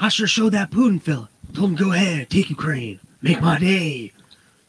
[0.00, 1.28] I sure showed that Putin fella.
[1.52, 4.12] Told him go ahead, take Ukraine, make my day.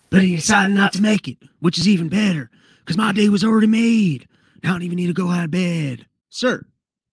[0.09, 3.44] But he decided not to make it, which is even better, because my day was
[3.44, 4.28] already made.
[4.63, 6.05] Now I don't even need to go out of bed.
[6.30, 6.66] Sir,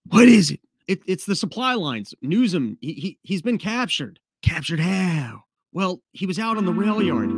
[0.09, 0.59] What is it?
[0.87, 2.13] it, it's the supply lines.
[2.21, 4.19] Newsom, he, he, he's been captured.
[4.41, 5.43] Captured how?
[5.71, 7.29] Well, he was out on the rail yard.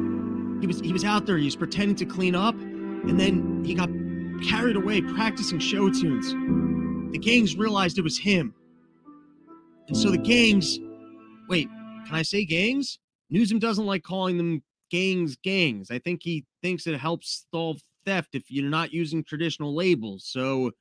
[0.62, 1.38] He was he was out there.
[1.38, 3.90] He was pretending to clean up, and then he got
[4.48, 6.32] carried away practicing show tunes.
[7.12, 8.54] The gangs realized it was him,
[9.92, 10.80] and so the gangs.
[11.50, 11.68] Wait,
[12.06, 12.98] can I say gangs?
[13.30, 15.36] Newsom doesn't like calling them gangs.
[15.44, 15.92] Gangs.
[15.92, 20.24] I think he thinks it helps stall theft if you're not using traditional labels.
[20.26, 20.72] So,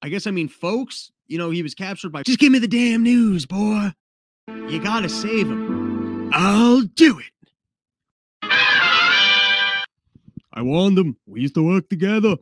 [0.00, 1.12] I guess I mean folks.
[1.26, 2.22] You know, he was captured by.
[2.22, 3.90] Just give me the damn news, boy.
[4.48, 6.30] You gotta save him.
[6.32, 7.26] I'll do it.
[10.54, 11.18] I warned them.
[11.26, 12.36] We used to work together.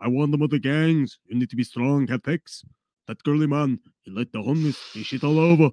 [0.00, 1.18] I warned them of the gangs.
[1.26, 2.64] You need to be strong, have.
[3.08, 5.70] That girly man, he let the homeless, he shit all over.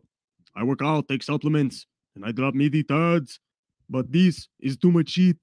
[0.55, 3.39] I work out, take supplements, and I drop meaty turds.
[3.89, 5.37] But this is too much shit.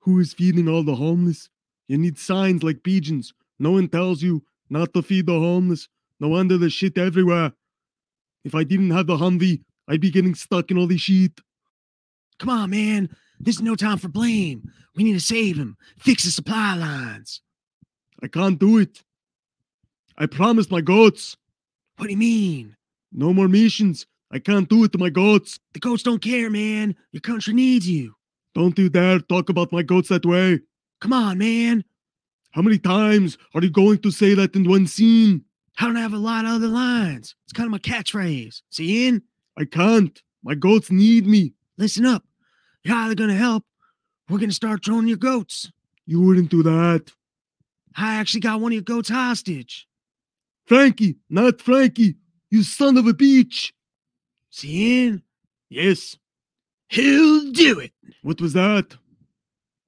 [0.00, 1.48] Who is feeding all the homeless?
[1.88, 3.32] You need signs like pigeons.
[3.58, 5.88] No one tells you not to feed the homeless.
[6.18, 7.52] No wonder there's shit everywhere.
[8.44, 11.40] If I didn't have the Humvee, I'd be getting stuck in all this shit.
[12.38, 13.08] Come on, man.
[13.38, 14.70] This is no time for blame.
[14.96, 15.76] We need to save him.
[15.98, 17.40] Fix the supply lines.
[18.22, 19.02] I can't do it.
[20.18, 21.36] I promised my goats.
[21.96, 22.76] What do you mean?
[23.12, 24.06] No more missions.
[24.30, 25.58] I can't do it to my goats.
[25.74, 26.94] The goats don't care, man.
[27.12, 28.14] Your country needs you.
[28.54, 30.60] Don't you dare talk about my goats that way.
[31.00, 31.84] Come on, man.
[32.52, 35.44] How many times are you going to say that in one scene?
[35.78, 37.34] I don't have a lot of other lines.
[37.44, 38.62] It's kind of my catchphrase.
[38.70, 39.22] See in?
[39.58, 40.22] I can't.
[40.42, 41.54] My goats need me.
[41.78, 42.24] Listen up.
[42.84, 43.64] You're either gonna help,
[44.28, 45.70] we're gonna start throwing your goats.
[46.04, 47.12] You wouldn't do that.
[47.96, 49.86] I actually got one of your goats hostage.
[50.66, 52.16] Frankie, not Frankie.
[52.50, 53.72] You son of a bitch.
[54.50, 55.22] See in?
[55.70, 56.16] Yes.
[56.88, 57.92] He'll do it.
[58.22, 58.96] What was that?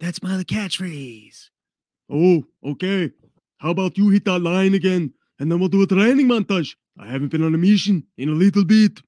[0.01, 1.51] That's my other catchphrase.
[2.11, 3.11] Oh, okay.
[3.59, 6.75] How about you hit that line again and then we'll do a training montage.
[6.99, 9.01] I haven't been on a mission in a little bit.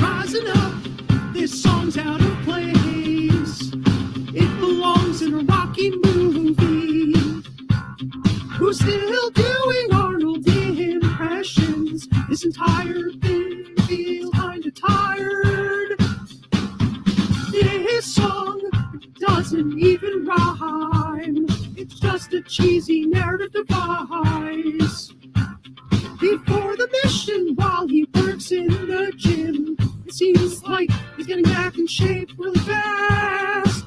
[0.00, 0.74] Rising up,
[1.32, 3.72] this song's out of place.
[4.34, 6.07] It belongs in a Rocky movie.
[8.70, 12.06] Still doing Arnold impressions?
[12.28, 15.98] This entire thing feels kinda tired.
[17.50, 18.60] This song
[19.18, 21.46] doesn't even rhyme.
[21.76, 25.12] It's just a cheesy narrative device.
[26.20, 31.78] Before the mission, while he works in the gym, it seems like he's getting back
[31.78, 33.84] in shape really fast.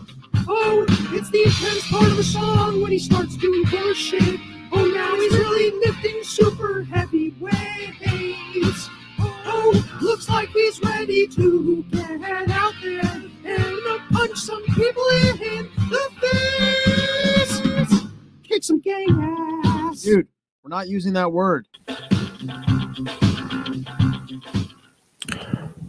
[0.48, 4.40] Oh, it's the intense part of the song when he starts doing bullshit.
[4.84, 8.90] Oh, now he's really lifting super heavy weights.
[9.20, 13.00] Oh, looks like he's ready to get out there
[13.46, 18.02] and punch some people in the face.
[18.42, 20.02] Kick some gang ass.
[20.02, 20.28] Dude,
[20.64, 21.68] we're not using that word.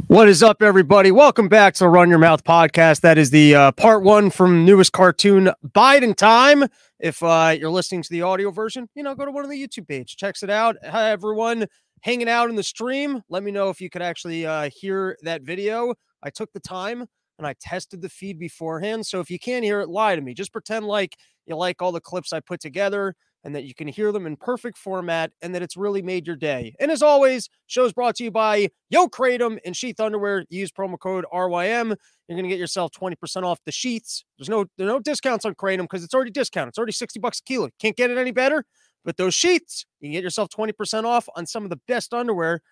[0.09, 1.11] What is up, everybody?
[1.11, 3.01] Welcome back to Run Your Mouth podcast.
[3.01, 6.67] That is the uh, part one from newest cartoon Biden Time.
[7.03, 9.61] If uh, you're listening to the audio version, you know, go to one of the
[9.61, 10.77] YouTube page, checks it out.
[10.89, 11.67] Hi, everyone
[12.03, 13.23] hanging out in the stream.
[13.29, 15.95] Let me know if you could actually uh, hear that video.
[16.23, 17.05] I took the time
[17.39, 19.05] and I tested the feed beforehand.
[19.05, 20.33] So if you can't hear it, lie to me.
[20.33, 23.89] Just pretend like you like all the clips I put together and that you can
[23.89, 26.77] hear them in perfect format and that it's really made your day.
[26.79, 30.45] And as always, shows brought to you by Yo Kratom and Sheath Underwear.
[30.51, 31.97] Use promo code RYM.
[32.33, 34.25] You're going to get yourself 20% off the sheets.
[34.39, 36.71] There's no there no discounts on Kratom because it's already discounted.
[36.71, 37.69] It's already 60 bucks a kilo.
[37.79, 38.65] Can't get it any better.
[39.05, 42.63] But those sheets, you can get yourself 20% off on some of the best underwear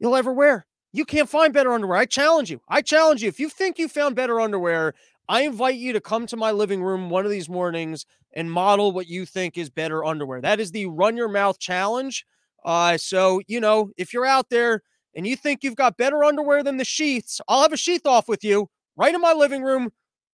[0.00, 0.66] you'll ever wear.
[0.92, 1.98] You can't find better underwear.
[1.98, 2.60] I challenge you.
[2.68, 3.28] I challenge you.
[3.28, 4.94] If you think you found better underwear,
[5.28, 8.92] I invite you to come to my living room one of these mornings and model
[8.92, 10.40] what you think is better underwear.
[10.40, 12.24] That is the Run Your Mouth Challenge.
[12.64, 14.82] Uh, so, you know, if you're out there
[15.14, 18.28] and you think you've got better underwear than the sheets, I'll have a sheath off
[18.28, 18.68] with you
[18.98, 19.90] right in my living room,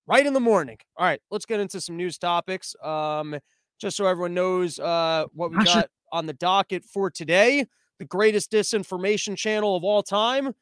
[0.06, 0.78] right in the morning.
[0.96, 2.74] All right, let's get into some news topics.
[2.82, 3.36] Um,
[3.78, 7.66] just so everyone knows uh, what we got on the docket for today,
[7.98, 10.54] the greatest disinformation channel of all time.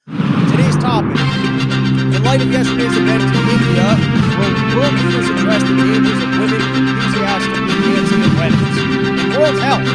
[0.50, 1.16] Today's topic.
[1.16, 3.86] In light of yesterday's event in India,
[4.36, 9.36] where world leaders addressed the dangers of women enthusiastically dancing at weddings.
[9.36, 9.86] World Health.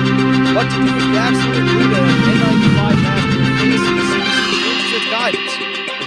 [0.55, 4.03] What to do if you accidentally glued an N95 mask to your face and the
[4.03, 5.53] CDC changes its guidance.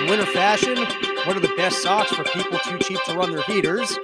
[0.01, 3.43] In winter fashion, what are the best socks for people too cheap to run their
[3.43, 3.97] heaters?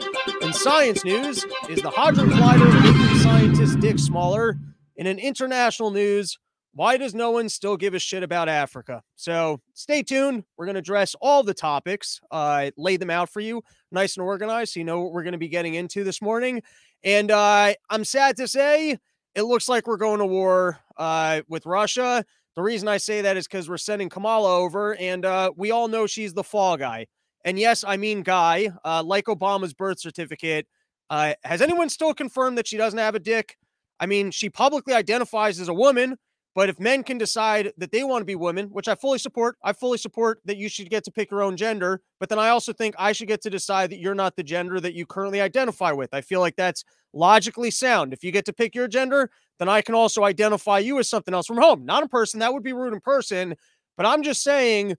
[0.42, 4.56] In science news, is the Hadron Collider making scientists' dick smaller?
[4.96, 6.38] And in international news,
[6.72, 9.02] why does no one still give a shit about Africa?
[9.16, 10.44] So stay tuned.
[10.56, 14.24] We're going to address all the topics, uh, lay them out for you nice and
[14.24, 16.62] organized so you know what we're going to be getting into this morning.
[17.02, 18.98] And uh, I'm sad to say
[19.34, 22.24] it looks like we're going to war uh, with Russia.
[22.54, 25.88] The reason I say that is because we're sending Kamala over, and uh, we all
[25.88, 27.06] know she's the fall guy.
[27.46, 30.66] And yes, I mean guy, uh, like Obama's birth certificate.
[31.08, 33.56] Uh, has anyone still confirmed that she doesn't have a dick?
[34.00, 36.16] I mean, she publicly identifies as a woman,
[36.56, 39.56] but if men can decide that they want to be women, which I fully support,
[39.62, 42.02] I fully support that you should get to pick your own gender.
[42.18, 44.80] But then I also think I should get to decide that you're not the gender
[44.80, 46.12] that you currently identify with.
[46.12, 48.12] I feel like that's logically sound.
[48.12, 51.32] If you get to pick your gender, then I can also identify you as something
[51.32, 52.40] else from home, not a person.
[52.40, 53.54] That would be rude in person.
[53.96, 54.96] But I'm just saying,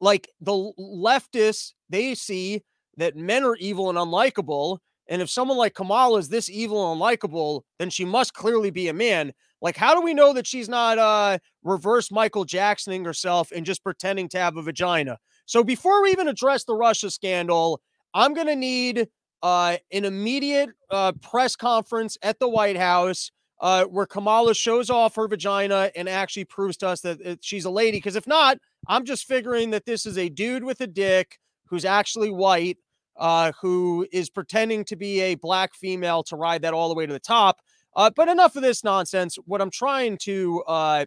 [0.00, 2.62] like the leftists, they see
[2.96, 4.78] that men are evil and unlikable.
[5.08, 8.88] And if someone like Kamala is this evil and unlikable, then she must clearly be
[8.88, 9.32] a man.
[9.62, 13.82] Like, how do we know that she's not uh reverse Michael Jacksoning herself and just
[13.82, 15.18] pretending to have a vagina?
[15.46, 17.80] So before we even address the Russia scandal,
[18.14, 19.08] I'm gonna need
[19.42, 23.30] uh an immediate uh press conference at the White House
[23.60, 27.64] uh where Kamala shows off her vagina and actually proves to us that it, she's
[27.64, 27.98] a lady.
[27.98, 28.58] Because if not,
[28.88, 32.78] I'm just figuring that this is a dude with a dick who's actually white,
[33.16, 37.06] uh, who is pretending to be a black female to ride that all the way
[37.06, 37.58] to the top.
[37.94, 39.36] Uh, but enough of this nonsense.
[39.46, 41.04] What I'm trying to uh,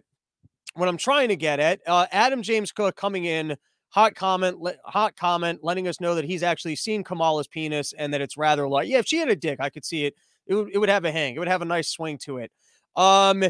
[0.74, 3.56] what I'm trying to get at, uh, Adam James Cook coming in,
[3.88, 8.12] hot comment, le- hot comment, letting us know that he's actually seen Kamala's penis and
[8.12, 10.14] that it's rather like, yeah, if she had a dick, I could see it.
[10.46, 11.34] It would, it would have a hang.
[11.34, 12.50] It would have a nice swing to it.
[12.96, 13.44] Um,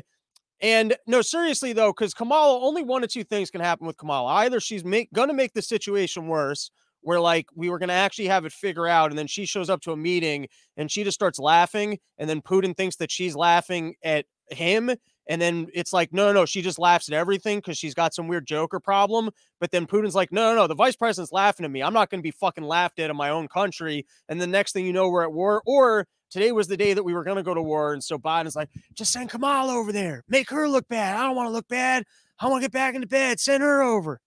[0.61, 4.33] and no, seriously though, because Kamala, only one of two things can happen with Kamala.
[4.33, 6.71] Either she's make, gonna make the situation worse,
[7.05, 9.81] where like we were to actually have it figure out and then she shows up
[9.83, 13.95] to a meeting and she just starts laughing and then Putin thinks that she's laughing
[14.03, 14.91] at him
[15.27, 18.15] and then it's like no no no she just laughs at everything because she's got
[18.15, 19.31] some weird joker problem
[19.61, 21.83] but then putin's like no no no the vice president's laughing at me.
[21.83, 24.73] I'm not going to be fucking laughed at in my own country and the next
[24.73, 27.37] thing you know we're at war or today was the day that we were going
[27.37, 30.25] to go to war and so biden's like just send kamala over there.
[30.29, 31.17] Make her look bad.
[31.17, 32.05] I don't want to look bad.
[32.39, 33.39] I want to get back into bed.
[33.39, 34.21] Send her over.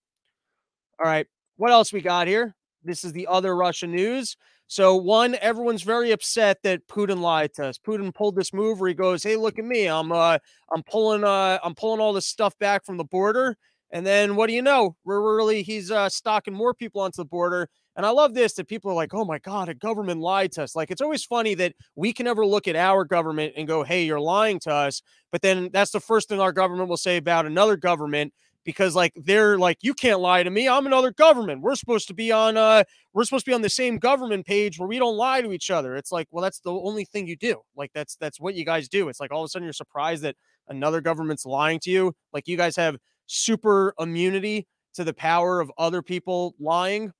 [0.98, 1.26] All right
[1.58, 2.54] what else we got here?
[2.82, 4.36] This is the other Russian news.
[4.68, 7.78] So one, everyone's very upset that Putin lied to us.
[7.78, 9.86] Putin pulled this move where he goes, "Hey, look at me!
[9.86, 10.38] I'm uh,
[10.72, 13.56] I'm pulling uh, I'm pulling all this stuff back from the border."
[13.90, 14.94] And then what do you know?
[15.04, 17.68] We're really he's uh, stocking more people onto the border.
[17.96, 20.62] And I love this that people are like, "Oh my god, a government lied to
[20.64, 23.82] us." Like it's always funny that we can never look at our government and go,
[23.84, 25.00] "Hey, you're lying to us."
[25.32, 28.34] But then that's the first thing our government will say about another government
[28.68, 31.62] because like they're like you can't lie to me i'm another government.
[31.62, 32.84] We're supposed to be on uh
[33.14, 35.70] we're supposed to be on the same government page where we don't lie to each
[35.70, 35.96] other.
[35.96, 37.62] It's like well that's the only thing you do.
[37.74, 39.08] Like that's that's what you guys do.
[39.08, 40.36] It's like all of a sudden you're surprised that
[40.68, 42.12] another government's lying to you.
[42.34, 44.66] Like you guys have super immunity
[44.96, 47.10] to the power of other people lying.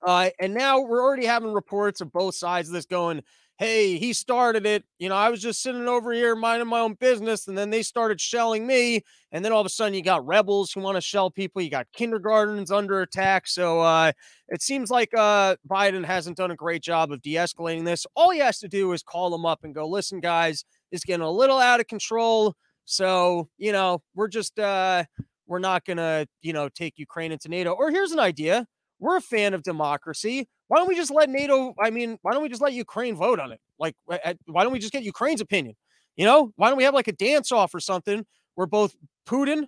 [0.00, 3.20] Uh and now we're already having reports of both sides of this going
[3.60, 4.84] hey, he started it.
[4.98, 7.82] You know, I was just sitting over here minding my own business, and then they
[7.82, 9.02] started shelling me.
[9.32, 11.60] And then all of a sudden, you got rebels who want to shell people.
[11.60, 13.46] You got kindergartens under attack.
[13.46, 14.12] So uh,
[14.48, 18.06] it seems like uh, Biden hasn't done a great job of de escalating this.
[18.16, 21.22] All he has to do is call them up and go, listen, guys, it's getting
[21.22, 22.54] a little out of control.
[22.86, 25.04] So, you know, we're just, uh,
[25.46, 27.72] we're not going to, you know, take Ukraine into NATO.
[27.72, 28.64] Or here's an idea
[29.00, 30.48] we're a fan of democracy.
[30.70, 31.74] Why don't we just let NATO?
[31.80, 33.60] I mean, why don't we just let Ukraine vote on it?
[33.80, 35.74] Like, why don't we just get Ukraine's opinion?
[36.14, 38.24] You know, why don't we have like a dance off or something
[38.54, 38.94] where both
[39.28, 39.66] Putin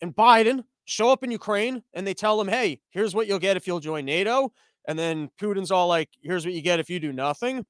[0.00, 3.56] and Biden show up in Ukraine and they tell them, hey, here's what you'll get
[3.56, 4.52] if you'll join NATO.
[4.86, 7.66] And then Putin's all like, here's what you get if you do nothing.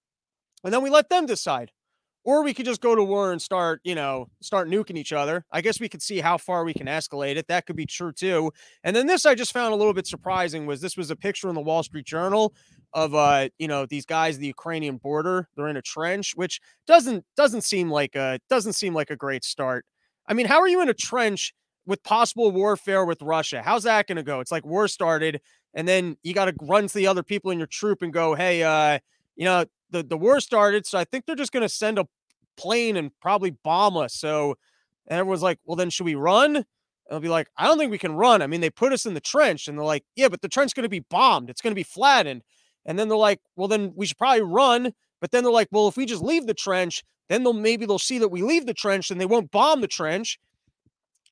[0.63, 1.71] And then we let them decide
[2.25, 5.45] or we could just go to war and start, you know, start nuking each other.
[5.53, 7.47] I guess we could see how far we can escalate it.
[7.49, 8.51] That could be true too.
[8.83, 11.49] And then this I just found a little bit surprising was this was a picture
[11.49, 12.55] in the Wall Street Journal
[12.95, 15.49] of uh, you know, these guys the Ukrainian border.
[15.55, 19.45] They're in a trench, which doesn't doesn't seem like a doesn't seem like a great
[19.45, 19.85] start.
[20.27, 21.53] I mean, how are you in a trench
[21.87, 23.61] with possible warfare with Russia?
[23.63, 24.41] How's that going to go?
[24.41, 25.43] It's like war started
[25.75, 28.35] and then you got to run to the other people in your troop and go,
[28.35, 29.01] "Hey, uh,
[29.37, 29.65] you know,
[29.95, 30.87] the, the war started.
[30.87, 32.07] So I think they're just going to send a
[32.57, 34.15] plane and probably bomb us.
[34.15, 34.57] So
[35.09, 36.57] everyone's like, well, then should we run?
[36.57, 36.65] And
[37.11, 38.43] I'll be like, I don't think we can run.
[38.43, 40.75] I mean, they put us in the trench and they're like, yeah, but the trench
[40.75, 41.51] going to be bombed.
[41.51, 42.43] It's going to be flattened.
[42.87, 44.93] And then they're like, well, then we should probably run.
[45.21, 47.99] But then they're like, well, if we just leave the trench, then they'll maybe they'll
[47.99, 50.39] see that we leave the trench and they won't bomb the trench.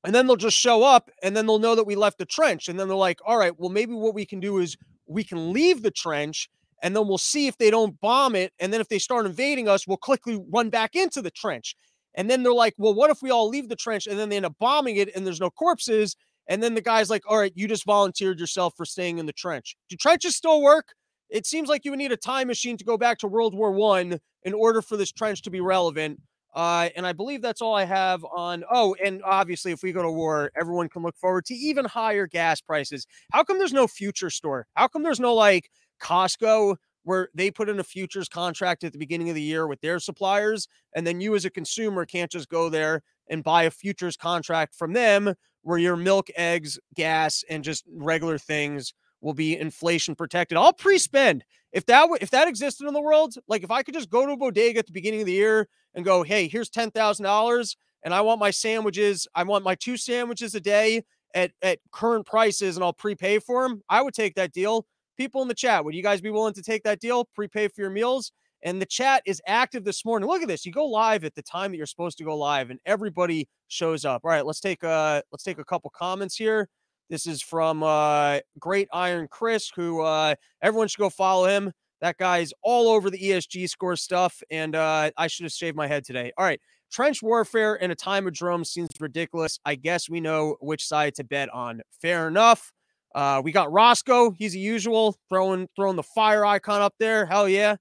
[0.04, 2.68] And then they'll just show up and then they'll know that we left the trench.
[2.68, 4.76] And then they're like, all right, well, maybe what we can do is
[5.06, 6.48] we can leave the trench
[6.82, 8.52] and then we'll see if they don't bomb it.
[8.58, 11.76] And then if they start invading us, we'll quickly run back into the trench.
[12.14, 14.36] And then they're like, well, what if we all leave the trench and then they
[14.36, 16.16] end up bombing it and there's no corpses?
[16.48, 19.32] And then the guy's like, all right, you just volunteered yourself for staying in the
[19.32, 19.76] trench.
[19.88, 20.88] Do trenches still work?
[21.30, 23.72] It seems like you would need a time machine to go back to World War
[23.72, 26.20] One in order for this trench to be relevant.
[26.54, 28.64] Uh, and I believe that's all I have on.
[28.70, 32.26] Oh, and obviously, if we go to war, everyone can look forward to even higher
[32.26, 33.06] gas prices.
[33.32, 34.66] How come there's no future store?
[34.74, 35.70] How come there's no like
[36.02, 39.80] Costco where they put in a futures contract at the beginning of the year with
[39.80, 43.70] their suppliers, and then you as a consumer can't just go there and buy a
[43.70, 49.56] futures contract from them where your milk, eggs, gas, and just regular things will be
[49.56, 50.58] inflation protected.
[50.58, 53.34] I'll pre-spend if that if that existed in the world.
[53.48, 55.68] Like if I could just go to a bodega at the beginning of the year
[55.94, 59.26] and go, hey, here's ten thousand dollars, and I want my sandwiches.
[59.34, 61.02] I want my two sandwiches a day
[61.34, 63.82] at at current prices, and I'll prepay for them.
[63.88, 64.86] I would take that deal.
[65.16, 67.28] People in the chat, would you guys be willing to take that deal?
[67.34, 68.32] Prepay for your meals.
[68.64, 70.28] And the chat is active this morning.
[70.28, 70.64] Look at this.
[70.64, 74.04] You go live at the time that you're supposed to go live, and everybody shows
[74.04, 74.22] up.
[74.24, 76.68] All right, let's take a let's take a couple comments here.
[77.10, 81.72] This is from uh, Great Iron Chris, who uh, everyone should go follow him.
[82.00, 85.88] That guy's all over the ESG score stuff, and uh, I should have shaved my
[85.88, 86.32] head today.
[86.38, 89.58] All right, trench warfare in a time of drums seems ridiculous.
[89.64, 91.82] I guess we know which side to bet on.
[92.00, 92.72] Fair enough.
[93.14, 94.30] Uh, we got Roscoe.
[94.30, 97.26] He's a usual throwing throwing the fire icon up there.
[97.26, 97.76] Hell yeah.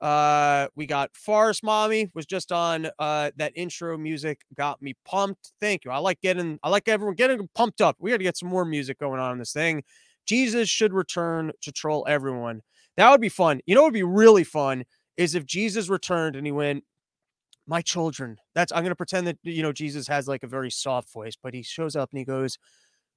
[0.00, 2.88] Uh, we got Forest Mommy was just on.
[2.98, 5.52] Uh, that intro music got me pumped.
[5.60, 5.90] Thank you.
[5.90, 7.96] I like getting, I like everyone getting pumped up.
[7.98, 9.82] We got to get some more music going on in this thing.
[10.26, 12.62] Jesus should return to troll everyone.
[12.96, 13.60] That would be fun.
[13.66, 14.84] You know, what would be really fun
[15.16, 16.84] is if Jesus returned and he went,
[17.66, 21.12] "My children." That's I'm gonna pretend that you know Jesus has like a very soft
[21.12, 22.58] voice, but he shows up and he goes,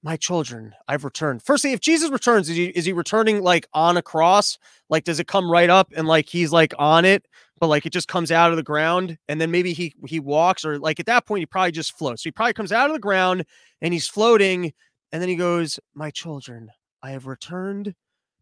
[0.03, 1.41] my children, I've returned.
[1.41, 4.57] Firstly, if Jesus returns, is he is he returning like on a cross?
[4.89, 7.25] Like, does it come right up and like he's like on it,
[7.59, 10.65] but like it just comes out of the ground, and then maybe he he walks,
[10.65, 12.21] or like at that point he probably just floats.
[12.21, 13.45] So he probably comes out of the ground
[13.81, 14.73] and he's floating,
[15.13, 16.69] and then he goes, "My children,
[17.01, 17.95] I have returned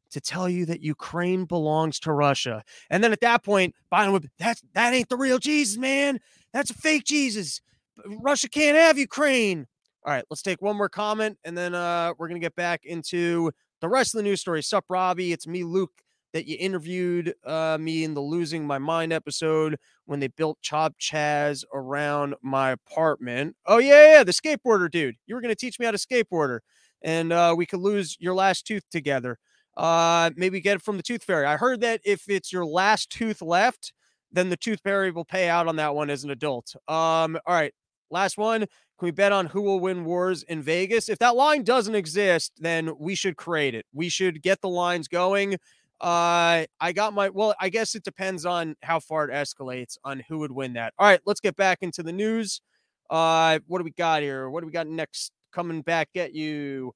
[0.09, 4.31] to tell you that Ukraine belongs to Russia." And then at that point, Biden would
[4.39, 6.19] that's that ain't the real Jesus, man.
[6.53, 7.61] That's a fake Jesus.
[8.07, 9.67] Russia can't have Ukraine.
[10.03, 12.85] All right, let's take one more comment and then uh, we're going to get back
[12.85, 14.63] into the rest of the news story.
[14.63, 15.31] Sup, Robbie?
[15.31, 15.91] It's me, Luke,
[16.33, 20.95] that you interviewed uh, me in the Losing My Mind episode when they built Chop
[20.99, 23.55] Chaz around my apartment.
[23.65, 25.15] Oh, yeah, yeah, the skateboarder dude.
[25.27, 26.59] You were going to teach me how to skateboarder
[27.01, 29.37] and uh, we could lose your last tooth together.
[29.77, 31.45] Uh, maybe get it from the tooth fairy.
[31.45, 33.93] I heard that if it's your last tooth left,
[34.31, 36.75] then the tooth fairy will pay out on that one as an adult.
[36.87, 37.73] Um, all right,
[38.09, 38.65] last one.
[39.01, 41.09] Can we bet on who will win wars in Vegas?
[41.09, 43.83] If that line doesn't exist, then we should create it.
[43.91, 45.55] We should get the lines going.
[45.99, 50.21] Uh, I got my well, I guess it depends on how far it escalates on
[50.27, 50.93] who would win that.
[50.99, 52.61] All right, let's get back into the news.
[53.09, 54.51] Uh, what do we got here?
[54.51, 55.31] What do we got next?
[55.51, 56.93] Coming back at you.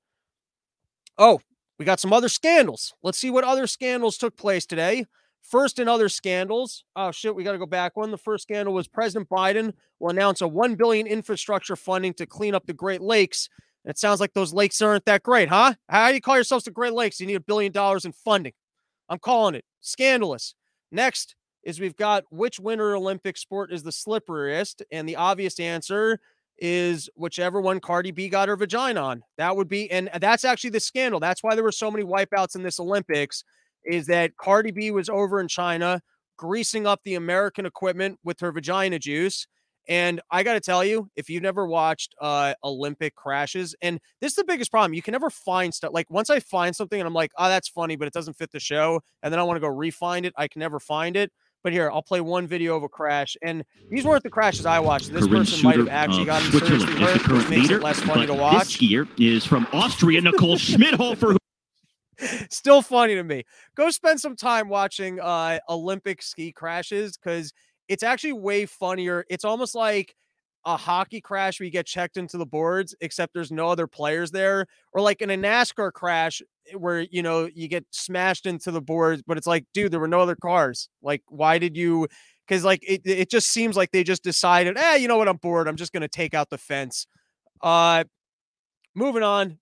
[1.17, 1.41] Oh,
[1.79, 2.93] we got some other scandals.
[3.01, 5.07] Let's see what other scandals took place today.
[5.48, 6.84] First in other scandals.
[6.96, 8.10] Oh shit, we got to go back one.
[8.10, 12.56] The first scandal was President Biden will announce a 1 billion infrastructure funding to clean
[12.56, 13.50] up the Great Lakes.
[13.84, 15.75] And it sounds like those lakes aren't that great, huh?
[15.88, 17.20] How do you call yourselves the Great Lakes?
[17.20, 18.54] You need a billion dollars in funding.
[19.08, 20.56] I'm calling it scandalous.
[20.92, 24.82] Next is we've got which winter Olympic sport is the slipperiest?
[24.92, 26.20] And the obvious answer
[26.58, 29.24] is whichever one Cardi B got her vagina on.
[29.38, 31.20] That would be, and that's actually the scandal.
[31.20, 33.44] That's why there were so many wipeouts in this Olympics
[33.86, 36.01] is that Cardi B was over in China
[36.38, 39.48] greasing up the American equipment with her vagina juice.
[39.88, 44.32] And I got to tell you, if you've never watched uh, Olympic crashes, and this
[44.32, 45.92] is the biggest problem, you can never find stuff.
[45.94, 48.51] Like once I find something and I'm like, oh, that's funny, but it doesn't fit
[48.51, 51.32] the show, and then I want to go refind it, I can never find it.
[51.63, 54.80] But here, I'll play one video of a crash, and these weren't the crashes I
[54.80, 55.12] watched.
[55.12, 57.62] This Current person might have actually of gotten seriously is the hurt, which current makes
[57.63, 58.77] leader, it less funny to watch.
[58.77, 61.38] This skier is from Austria, Nicole Schmidhofer,
[62.50, 63.43] Still funny to me.
[63.75, 67.51] Go spend some time watching uh Olympic ski crashes because
[67.88, 69.25] it's actually way funnier.
[69.29, 70.15] It's almost like
[70.65, 74.31] a hockey crash where you get checked into the boards, except there's no other players
[74.31, 76.41] there, or like in a NASCAR crash
[76.72, 80.00] eh, where you know you get smashed into the boards, but it's like, dude, there
[80.00, 80.89] were no other cars.
[81.01, 82.07] Like, why did you?
[82.48, 85.38] Because like it, it just seems like they just decided, eh, you know what, I'm
[85.38, 85.67] bored.
[85.67, 87.07] I'm just gonna take out the fence.
[87.63, 88.03] Uh,
[88.95, 89.60] moving on.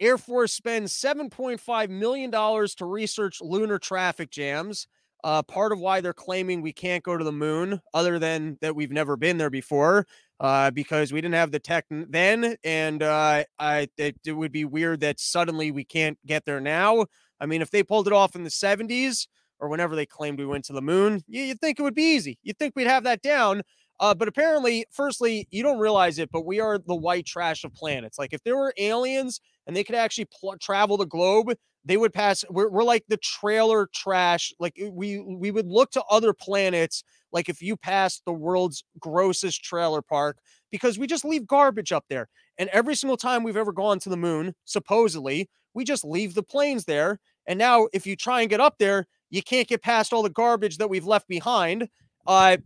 [0.00, 4.86] Air Force spends $7.5 million to research lunar traffic jams.
[5.24, 8.76] Uh, part of why they're claiming we can't go to the moon, other than that
[8.76, 10.06] we've never been there before,
[10.38, 14.64] uh, because we didn't have the tech then, and uh, I it, it would be
[14.64, 17.06] weird that suddenly we can't get there now.
[17.40, 19.26] I mean, if they pulled it off in the 70s
[19.58, 22.14] or whenever they claimed we went to the moon, you, you'd think it would be
[22.14, 22.38] easy.
[22.44, 23.62] You'd think we'd have that down.
[24.00, 27.74] Uh, but apparently, firstly, you don't realize it, but we are the white trash of
[27.74, 28.18] planets.
[28.18, 32.12] Like if there were aliens and they could actually pl- travel the globe, they would
[32.12, 32.44] pass.
[32.50, 34.52] We're, we're like the trailer trash.
[34.58, 37.02] Like we we would look to other planets.
[37.32, 40.38] Like if you passed the world's grossest trailer park,
[40.70, 42.28] because we just leave garbage up there.
[42.58, 46.42] And every single time we've ever gone to the moon, supposedly, we just leave the
[46.42, 47.20] planes there.
[47.46, 50.30] And now, if you try and get up there, you can't get past all the
[50.30, 51.88] garbage that we've left behind.
[52.26, 52.58] Uh,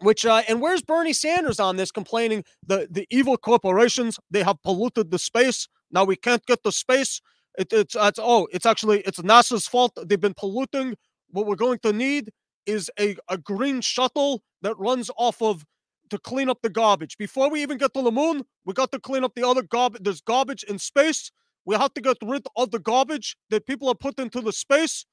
[0.00, 4.62] which uh, and where's Bernie Sanders on this complaining the the evil corporations they have
[4.62, 7.20] polluted the space now we can't get the space?
[7.58, 10.96] It, it's it's oh it's actually it's NASA's fault they've been polluting.
[11.30, 12.30] What we're going to need
[12.66, 15.64] is a, a green shuttle that runs off of
[16.10, 17.16] to clean up the garbage.
[17.16, 20.02] Before we even get to the moon we got to clean up the other garbage
[20.02, 21.30] there's garbage in space.
[21.64, 25.06] We have to get rid of the garbage that people have put into the space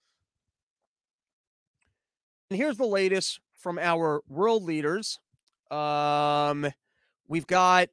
[2.50, 5.20] and here's the latest from our world leaders.
[5.70, 6.68] Um,
[7.28, 7.90] we've got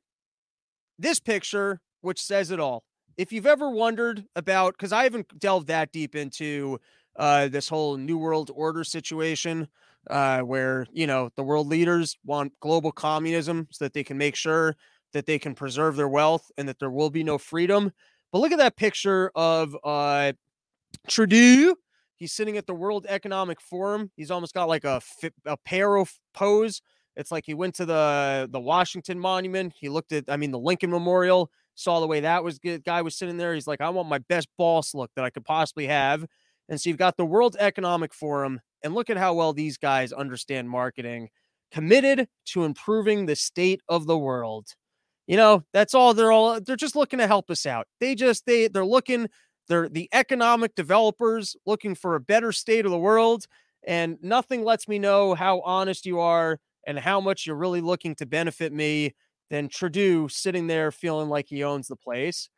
[0.99, 2.83] this picture, which says it all.
[3.19, 6.79] If you've ever wondered about, because I haven't delved that deep into
[7.17, 9.69] uh, this whole New World Order situation,
[10.09, 14.37] uh, where you know the world leaders want global communism so that they can make
[14.37, 14.77] sure
[15.13, 17.93] that they can preserve their wealth and that there will be no freedom.
[18.33, 20.33] But look at that picture of uh,
[21.09, 21.75] Trudeau
[22.17, 24.11] He's sitting at the World Economic Forum.
[24.17, 25.01] He's almost got like a
[25.45, 26.81] a paro pose.
[27.15, 29.73] It's like he went to the the Washington Monument.
[29.77, 31.51] He looked at, I mean, the Lincoln Memorial.
[31.75, 32.85] Saw the way that was good.
[32.85, 33.53] Guy was sitting there.
[33.53, 36.25] He's like, I want my best boss look that I could possibly have.
[36.71, 40.13] And so you've got the World Economic Forum, and look at how well these guys
[40.13, 41.29] understand marketing.
[41.71, 44.69] Committed to improving the state of the world.
[45.27, 47.87] You know, that's all they're all they're just looking to help us out.
[48.01, 49.29] They just they they're looking
[49.69, 53.47] they're the economic developers looking for a better state of the world.
[53.87, 58.15] And nothing lets me know how honest you are and how much you're really looking
[58.17, 59.15] to benefit me
[59.51, 62.49] than Trudeau sitting there feeling like he owns the place.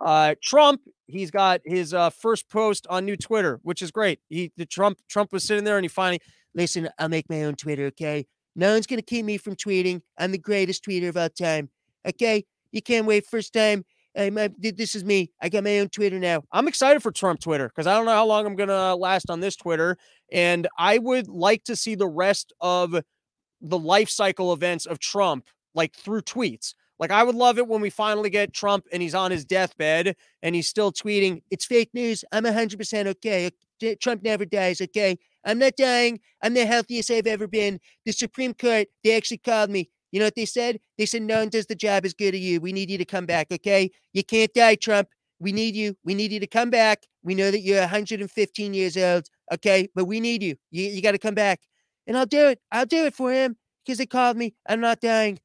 [0.00, 4.20] Uh, Trump, he's got his uh, first post on new Twitter, which is great.
[4.28, 6.20] He the Trump Trump was sitting there and he finally
[6.54, 6.88] listen.
[6.98, 7.86] I'll make my own Twitter.
[7.86, 10.00] Okay, no one's gonna keep me from tweeting.
[10.16, 11.68] I'm the greatest tweeter of all time.
[12.06, 13.84] Okay, you can't wait first time
[14.16, 15.30] My, this is me.
[15.40, 16.42] I got my own Twitter now.
[16.50, 19.30] I'm excited for Trump Twitter because I don't know how long I'm going to last
[19.30, 19.96] on this Twitter.
[20.32, 23.00] And I would like to see the rest of
[23.60, 26.74] the life cycle events of Trump, like through tweets.
[26.98, 30.16] Like, I would love it when we finally get Trump and he's on his deathbed
[30.42, 32.24] and he's still tweeting, It's fake news.
[32.32, 33.50] I'm 100% okay.
[34.00, 34.80] Trump never dies.
[34.80, 35.16] Okay.
[35.44, 36.18] I'm not dying.
[36.42, 37.78] I'm the healthiest I've ever been.
[38.04, 39.88] The Supreme Court, they actually called me.
[40.10, 40.80] You know what they said?
[40.96, 42.60] They said, no one does the job as good as you.
[42.60, 43.90] We need you to come back, okay?
[44.12, 45.08] You can't die, Trump.
[45.40, 45.96] We need you.
[46.04, 47.04] We need you to come back.
[47.22, 49.88] We know that you're 115 years old, okay?
[49.94, 50.56] But we need you.
[50.70, 51.60] You, you got to come back.
[52.06, 52.60] And I'll do it.
[52.72, 54.54] I'll do it for him because they called me.
[54.66, 55.38] I'm not dying.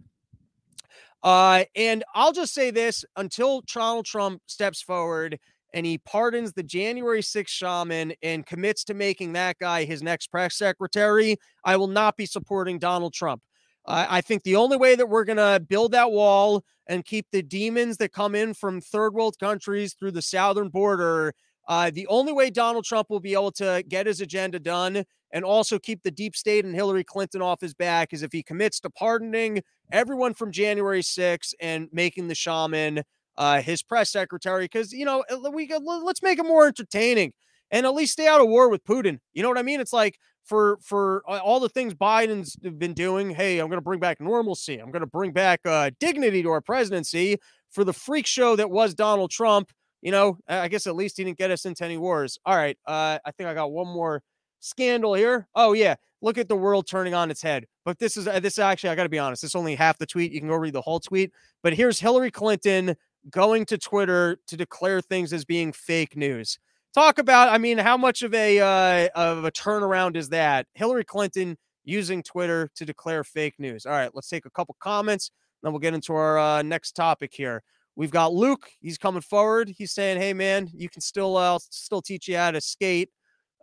[1.21, 5.39] Uh, and I'll just say this until Donald Trump steps forward
[5.73, 10.27] and he pardons the January 6th shaman and commits to making that guy his next
[10.27, 13.41] press secretary, I will not be supporting Donald Trump.
[13.85, 17.41] I think the only way that we're going to build that wall and keep the
[17.41, 21.33] demons that come in from third world countries through the southern border,
[21.67, 25.43] uh, the only way Donald Trump will be able to get his agenda done and
[25.43, 28.79] also keep the deep state and Hillary Clinton off his back is if he commits
[28.81, 33.03] to pardoning everyone from January 6th and making the shaman
[33.37, 34.65] uh, his press secretary.
[34.65, 37.33] Because, you know, we let's make it more entertaining
[37.71, 39.19] and at least stay out of war with Putin.
[39.33, 39.79] You know what I mean?
[39.79, 43.31] It's like for for all the things Biden's been doing.
[43.31, 44.77] Hey, I'm going to bring back normalcy.
[44.77, 47.37] I'm going to bring back uh, dignity to our presidency
[47.71, 49.71] for the freak show that was Donald Trump.
[50.01, 52.37] You know, I guess at least he didn't get us into any wars.
[52.45, 54.21] All right, uh, I think I got one more
[54.59, 55.47] scandal here.
[55.55, 57.65] Oh yeah, look at the world turning on its head.
[57.85, 59.41] But this is uh, this is actually I got to be honest.
[59.41, 60.33] This is only half the tweet.
[60.33, 61.31] You can go read the whole tweet.
[61.61, 62.95] But here's Hillary Clinton
[63.29, 66.59] going to Twitter to declare things as being fake news
[66.93, 70.67] talk about i mean how much of a uh, of a turnaround is that?
[70.73, 73.85] Hillary clinton using twitter to declare fake news.
[73.85, 77.31] All right let's take a couple comments then we'll get into our uh, next topic
[77.33, 77.63] here.
[77.95, 79.73] We've got luke he's coming forward.
[79.77, 83.09] He's saying hey man you can still uh, still teach you how to skate.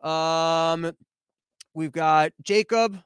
[0.02, 0.92] Um
[1.72, 2.98] we've got jacob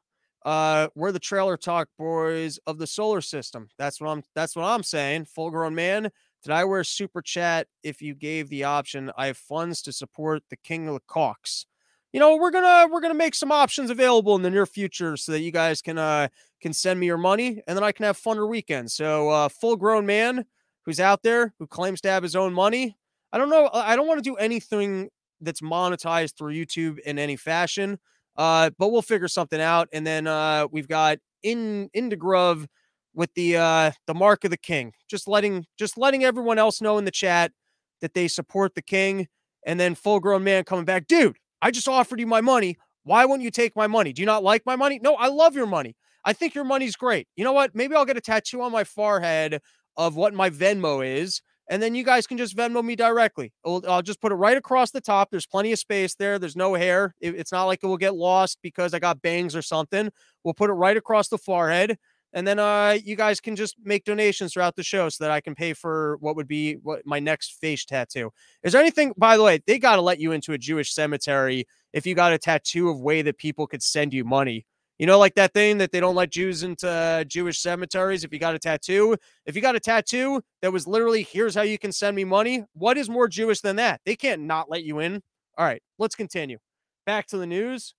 [0.46, 3.68] uh we're the trailer talk boys of the solar system.
[3.78, 5.26] That's what i'm that's what i'm saying.
[5.26, 6.10] Full grown man
[6.44, 9.10] did I wear super chat if you gave the option?
[9.16, 11.64] I have funds to support the King of the Cocks.
[12.12, 15.32] You know, we're gonna we're gonna make some options available in the near future so
[15.32, 16.28] that you guys can uh
[16.60, 18.94] can send me your money and then I can have funner weekends.
[18.94, 20.44] So uh full grown man
[20.84, 22.96] who's out there who claims to have his own money.
[23.32, 23.70] I don't know.
[23.72, 25.08] I don't want to do anything
[25.40, 27.98] that's monetized through YouTube in any fashion.
[28.36, 29.88] Uh, but we'll figure something out.
[29.92, 32.66] And then uh we've got in Indigrove
[33.14, 34.92] with the uh the mark of the king.
[35.08, 37.52] Just letting just letting everyone else know in the chat
[38.00, 39.28] that they support the king.
[39.66, 42.76] And then full grown man coming back, dude, I just offered you my money.
[43.04, 44.12] Why won't you take my money?
[44.12, 45.00] Do you not like my money?
[45.02, 45.96] No, I love your money.
[46.24, 47.28] I think your money's great.
[47.36, 47.74] You know what?
[47.74, 49.60] Maybe I'll get a tattoo on my forehead
[49.96, 51.40] of what my Venmo is.
[51.70, 53.52] And then you guys can just Venmo me directly.
[53.64, 55.30] I'll, I'll just put it right across the top.
[55.30, 56.38] There's plenty of space there.
[56.38, 57.14] There's no hair.
[57.20, 60.10] It- it's not like it will get lost because I got bangs or something.
[60.42, 61.96] We'll put it right across the forehead.
[62.34, 65.40] And then uh, you guys can just make donations throughout the show so that I
[65.40, 68.30] can pay for what would be what my next face tattoo.
[68.64, 71.64] Is there anything, by the way, they got to let you into a Jewish cemetery
[71.94, 74.66] if you got a tattoo of way that people could send you money.
[74.98, 78.38] You know, like that thing that they don't let Jews into Jewish cemeteries if you
[78.38, 79.16] got a tattoo.
[79.46, 82.64] If you got a tattoo that was literally, here's how you can send me money,
[82.74, 84.00] what is more Jewish than that?
[84.04, 85.22] They can't not let you in.
[85.56, 86.58] All right, let's continue.
[87.06, 87.94] Back to the news.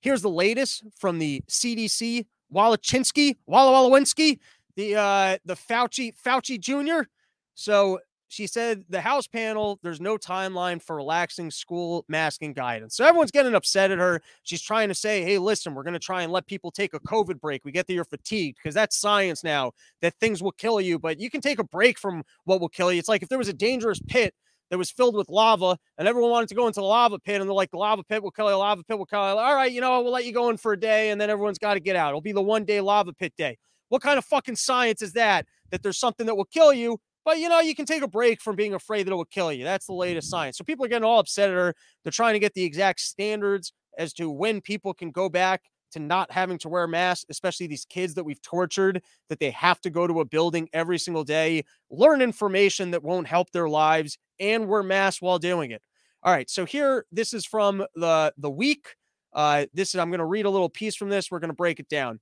[0.00, 2.26] Here's the latest from the CDC.
[2.54, 4.38] Walachinsky, Walla Walawinski,
[4.76, 7.08] the uh, the Fauci Fauci Jr.
[7.54, 8.00] So
[8.34, 12.96] she said the House panel, there's no timeline for relaxing school masking guidance.
[12.96, 14.20] So everyone's getting upset at her.
[14.42, 17.00] She's trying to say, hey, listen, we're going to try and let people take a
[17.00, 17.64] COVID break.
[17.64, 21.20] We get that you're fatigued because that's science now that things will kill you, but
[21.20, 22.98] you can take a break from what will kill you.
[22.98, 24.34] It's like if there was a dangerous pit
[24.70, 27.48] that was filled with lava and everyone wanted to go into the lava pit and
[27.48, 29.38] they're like, the lava pit will kill you, lava pit will kill you.
[29.38, 31.58] All right, you know, we'll let you go in for a day and then everyone's
[31.58, 32.08] got to get out.
[32.08, 33.58] It'll be the one day lava pit day.
[33.88, 35.46] What kind of fucking science is that?
[35.70, 38.40] That there's something that will kill you, but you know, you can take a break
[38.40, 39.64] from being afraid that it will kill you.
[39.64, 40.58] That's the latest science.
[40.58, 41.74] So people are getting all upset at her.
[42.02, 45.62] They're trying to get the exact standards as to when people can go back
[45.94, 49.80] to not having to wear masks, especially these kids that we've tortured, that they have
[49.80, 54.18] to go to a building every single day, learn information that won't help their lives,
[54.38, 55.82] and wear masks while doing it.
[56.22, 58.96] All right, so here, this is from the the week.
[59.32, 61.30] Uh, this is I'm going to read a little piece from this.
[61.30, 62.20] We're going to break it down.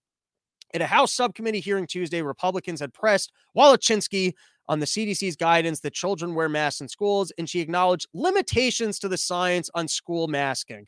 [0.75, 4.33] At a House subcommittee hearing Tuesday, Republicans had pressed Walachinsky
[4.69, 9.09] on the CDC's guidance that children wear masks in schools, and she acknowledged limitations to
[9.09, 10.87] the science on school masking.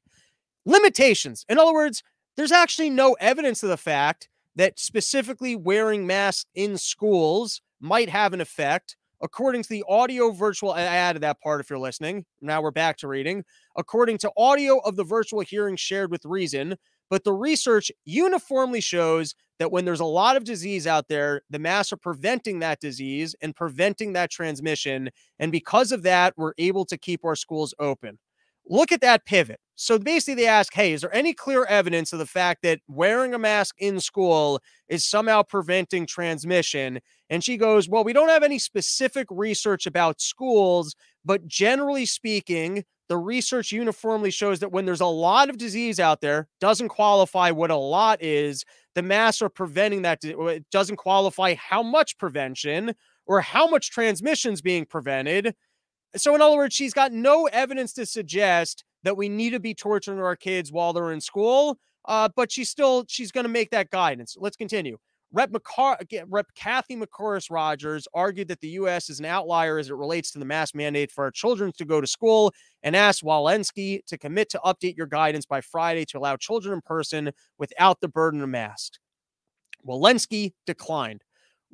[0.64, 1.44] Limitations.
[1.49, 2.03] In other words,
[2.37, 8.33] there's actually no evidence of the fact that specifically wearing masks in schools might have
[8.33, 8.97] an effect.
[9.23, 12.25] According to the audio virtual, I added that part if you're listening.
[12.40, 13.44] Now we're back to reading.
[13.77, 16.77] According to audio of the virtual hearing shared with Reason,
[17.11, 21.59] but the research uniformly shows that when there's a lot of disease out there, the
[21.59, 25.11] masks are preventing that disease and preventing that transmission.
[25.38, 28.18] And because of that, we're able to keep our schools open.
[28.66, 29.61] Look at that pivot.
[29.77, 33.35] So basically, they ask, hey, is there any clear evidence of the fact that wearing
[33.35, 37.00] a mask in school is somehow preventing transmission?
[37.29, 42.85] And she goes, well, we don't have any specific research about schools, but generally speaking,
[43.09, 47.50] the research uniformly shows that when there's a lot of disease out there, doesn't qualify
[47.50, 50.24] what a lot is, the masks are preventing that.
[50.24, 52.94] It doesn't qualify how much prevention
[53.27, 55.55] or how much transmission is being prevented.
[56.16, 59.74] So, in other words, she's got no evidence to suggest that we need to be
[59.74, 61.79] torturing our kids while they're in school.
[62.07, 64.37] Uh, but she's still she's going to make that guidance.
[64.38, 64.98] Let's continue.
[65.33, 69.11] Rep, McCar- Rep Cathy McMorris Rodgers argued that the U.S.
[69.11, 72.00] is an outlier as it relates to the mask mandate for our children to go
[72.00, 72.53] to school
[72.85, 76.83] and asked Walensky to commit to update your guidance by Friday to allow children in
[76.83, 79.00] person without the burden of masks.
[79.85, 81.22] Walensky declined.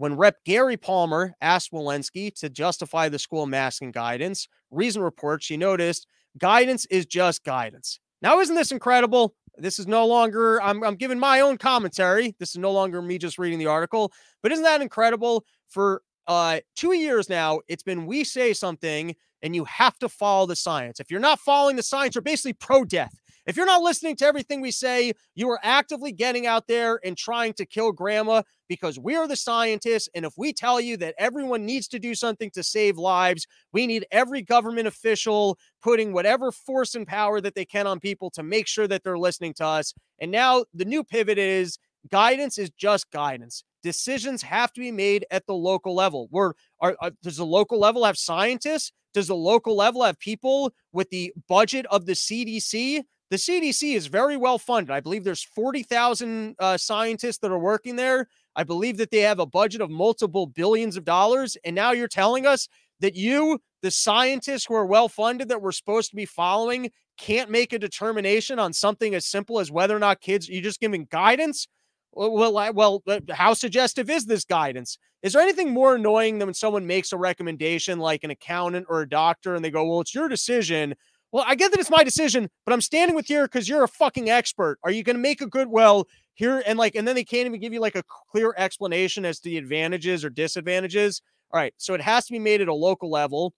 [0.01, 5.59] When Rep Gary Palmer asked Walensky to justify the school masking guidance, Reason reports she
[5.59, 6.07] noticed
[6.39, 8.01] guidance is just guidance.
[8.23, 9.35] Now, isn't this incredible?
[9.59, 12.35] This is no longer, I'm, I'm giving my own commentary.
[12.39, 14.11] This is no longer me just reading the article,
[14.43, 15.45] but isn't that incredible?
[15.69, 20.47] For uh, two years now, it's been we say something and you have to follow
[20.47, 20.99] the science.
[20.99, 23.19] If you're not following the science, you're basically pro death.
[23.46, 27.16] If you're not listening to everything we say, you are actively getting out there and
[27.16, 30.09] trying to kill grandma because we're the scientists.
[30.14, 33.87] And if we tell you that everyone needs to do something to save lives, we
[33.87, 38.42] need every government official putting whatever force and power that they can on people to
[38.42, 39.94] make sure that they're listening to us.
[40.20, 41.79] And now the new pivot is
[42.11, 43.64] guidance is just guidance.
[43.83, 46.29] Decisions have to be made at the local level.
[46.31, 48.92] Where are, are, does the local level have scientists?
[49.14, 53.03] Does the local level have people with the budget of the CDC?
[53.31, 54.90] The CDC is very well funded.
[54.90, 58.27] I believe there's 40,000 uh, scientists that are working there.
[58.57, 61.57] I believe that they have a budget of multiple billions of dollars.
[61.64, 65.71] And now you're telling us that you, the scientists who are well funded that we're
[65.73, 70.01] supposed to be following, can't make a determination on something as simple as whether or
[70.01, 71.69] not kids, you're just giving guidance?
[72.12, 74.99] Well, well, uh, how suggestive is this guidance?
[75.23, 79.03] Is there anything more annoying than when someone makes a recommendation like an accountant or
[79.03, 80.95] a doctor and they go, well, it's your decision?
[81.33, 83.88] Well, I get that it's my decision, but I'm standing with you because you're a
[83.88, 84.79] fucking expert.
[84.83, 85.69] Are you going to make a good?
[85.69, 89.25] Well, here and like, and then they can't even give you like a clear explanation
[89.25, 91.23] as to the advantages or disadvantages.
[91.53, 93.55] All right, so it has to be made at a local level.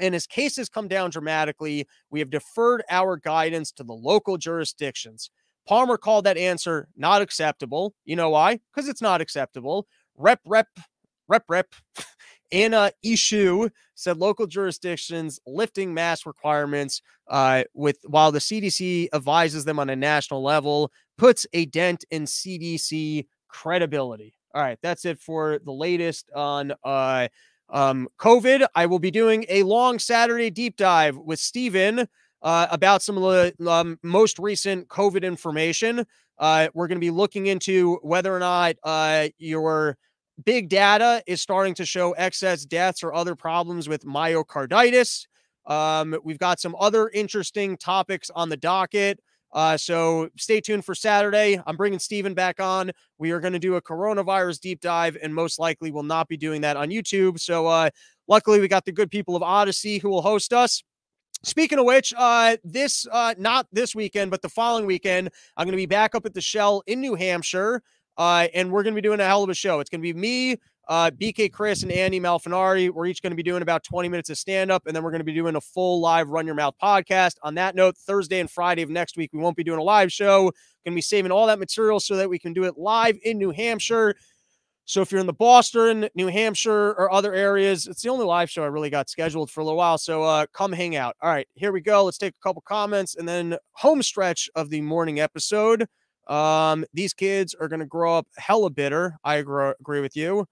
[0.00, 5.30] And as cases come down dramatically, we have deferred our guidance to the local jurisdictions.
[5.68, 7.94] Palmer called that answer not acceptable.
[8.04, 8.60] You know why?
[8.74, 9.86] Because it's not acceptable.
[10.16, 10.68] Rep, rep,
[11.28, 11.74] rep, rep.
[12.52, 19.78] Anna Eshoo said local jurisdictions lifting mask requirements uh, with while the CDC advises them
[19.78, 24.34] on a national level puts a dent in CDC credibility.
[24.54, 27.28] All right, that's it for the latest on uh,
[27.70, 28.66] um, COVID.
[28.74, 32.06] I will be doing a long Saturday deep dive with Stephen
[32.42, 36.06] uh, about some of the um, most recent COVID information.
[36.38, 39.96] Uh, we're going to be looking into whether or not uh, your
[40.44, 45.26] big data is starting to show excess deaths or other problems with myocarditis.
[45.66, 49.20] Um, we've got some other interesting topics on the docket.
[49.52, 51.60] Uh, so stay tuned for Saturday.
[51.64, 52.90] I'm bringing Steven back on.
[53.18, 56.36] We are going to do a coronavirus deep dive and most likely will not be
[56.36, 57.38] doing that on YouTube.
[57.38, 57.90] So uh,
[58.26, 60.82] luckily, we got the good people of Odysee who will host us.
[61.44, 65.72] Speaking of which, uh, this uh, not this weekend, but the following weekend, I'm going
[65.72, 67.82] to be back up at the Shell in New Hampshire,
[68.16, 69.80] uh, and we're going to be doing a hell of a show.
[69.80, 70.56] It's going to be me,
[70.88, 72.90] uh, BK Chris, and Andy Malfinari.
[72.90, 75.10] We're each going to be doing about 20 minutes of stand up, and then we're
[75.10, 77.36] going to be doing a full live Run Your Mouth podcast.
[77.42, 80.12] On that note, Thursday and Friday of next week, we won't be doing a live
[80.12, 80.42] show.
[80.84, 83.38] Going to be saving all that material so that we can do it live in
[83.38, 84.14] New Hampshire.
[84.86, 88.50] So if you're in the Boston, New Hampshire, or other areas, it's the only live
[88.50, 89.96] show I really got scheduled for a little while.
[89.96, 91.16] So uh, come hang out.
[91.22, 92.04] All right, here we go.
[92.04, 95.86] Let's take a couple comments and then home stretch of the morning episode.
[96.26, 99.16] Um, these kids are going to grow up hella bitter.
[99.24, 100.46] I agree, with you.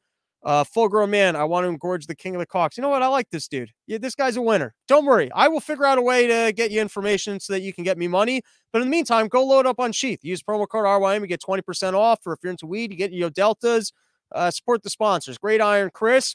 [0.44, 2.76] Uh, full grown man, I want to engorge the king of the cocks.
[2.76, 3.02] You know what?
[3.02, 3.70] I like this dude.
[3.86, 4.74] Yeah, this guy's a winner.
[4.88, 5.30] Don't worry.
[5.32, 7.96] I will figure out a way to get you information so that you can get
[7.96, 8.42] me money.
[8.72, 10.18] But in the meantime, go load up on Sheath.
[10.22, 11.20] Use promo code RYM.
[11.20, 12.20] You get 20% off.
[12.26, 13.92] Or if you're into weed, you get your deltas.
[14.34, 15.38] Uh, support the sponsors.
[15.38, 16.34] Great Iron Chris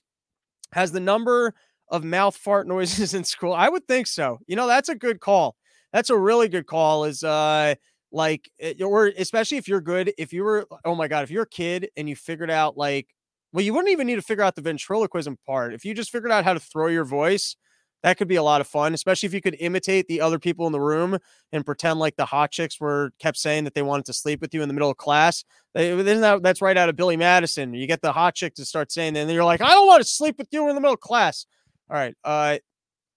[0.73, 1.54] has the number
[1.89, 3.54] of mouth fart noises in school.
[3.54, 4.39] I would think so.
[4.47, 5.56] You know, that's a good call.
[5.93, 7.06] That's a really good call.
[7.06, 7.76] Is uh
[8.12, 8.50] like
[8.84, 10.13] or especially if you're good.
[10.17, 13.08] If you were oh my god, if you're a kid and you figured out like
[13.54, 15.74] well, you wouldn't even need to figure out the ventriloquism part.
[15.74, 17.56] If you just figured out how to throw your voice
[18.04, 20.67] that could be a lot of fun, especially if you could imitate the other people
[20.67, 21.17] in the room
[21.52, 24.54] and pretend like the hot chicks were kept saying that they wanted to sleep with
[24.54, 25.43] you in the middle of class.
[25.76, 27.74] Isn't that that's right out of Billy Madison?
[27.74, 29.88] You get the hot chick to start saying that, and then you're like, I don't
[29.88, 31.46] want to sleep with you in the middle of class.
[31.89, 32.15] All right.
[32.24, 32.58] Uh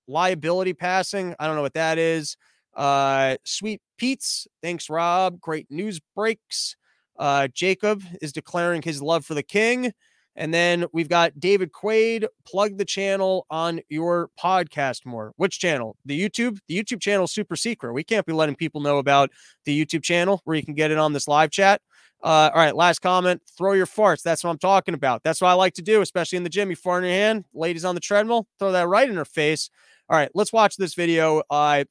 [0.09, 1.35] liability passing.
[1.39, 2.37] I don't know what that is.
[2.75, 4.47] Uh sweet Pete's.
[4.63, 5.41] Thanks, Rob.
[5.41, 6.77] Great news breaks.
[7.19, 9.93] Uh Jacob is declaring his love for the king.
[10.37, 12.27] And then we've got David Quaid.
[12.47, 15.33] Plug the channel on your podcast more.
[15.37, 15.97] Which channel?
[16.07, 16.59] The YouTube?
[16.69, 17.93] The YouTube channel super secret.
[17.93, 19.31] We can't be letting people know about
[19.65, 21.83] the YouTube channel where you can get it on this live chat.
[22.23, 23.43] Uh, all right, last comment.
[23.57, 24.23] Throw your farts.
[24.23, 25.23] That's what I'm talking about.
[25.23, 26.71] That's what I like to do, especially in the gym.
[26.71, 29.71] You fart in your hand, ladies on the treadmill, throw that right in her face.
[30.09, 31.43] All right, let's watch this video.
[31.51, 31.85] Uh,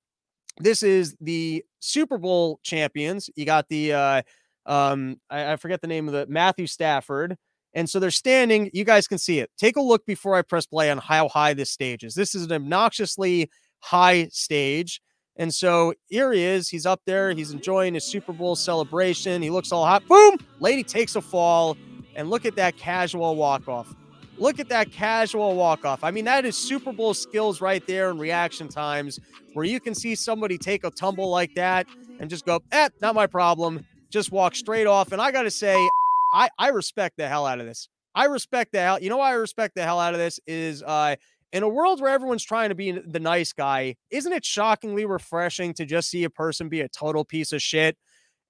[0.60, 3.30] this is the Super Bowl champions.
[3.36, 4.22] You got the uh,
[4.66, 7.36] um, I, I forget the name of the Matthew Stafford.
[7.74, 8.70] And so they're standing.
[8.74, 9.52] You guys can see it.
[9.58, 12.16] Take a look before I press play on how high this stage is.
[12.16, 15.02] This is an obnoxiously high stage.
[15.36, 16.68] And so here he is.
[16.68, 17.32] He's up there.
[17.32, 19.42] He's enjoying his Super Bowl celebration.
[19.42, 20.06] He looks all hot.
[20.08, 20.38] Boom!
[20.60, 21.78] Lady takes a fall.
[22.16, 23.96] And look at that casual walk off.
[24.40, 26.04] Look at that casual walk off.
[26.04, 29.20] I mean, that is Super Bowl skills right there and reaction times
[29.54, 31.88] where you can see somebody take a tumble like that
[32.20, 33.86] and just go, eh, not my problem.
[34.10, 35.12] Just walk straight off.
[35.12, 35.76] And I got to say,
[36.34, 37.90] I I respect the hell out of this.
[38.16, 39.00] I respect the hell.
[39.02, 41.16] You know why I respect the hell out of this is uh
[41.52, 45.74] in a world where everyone's trying to be the nice guy, isn't it shockingly refreshing
[45.74, 47.98] to just see a person be a total piece of shit?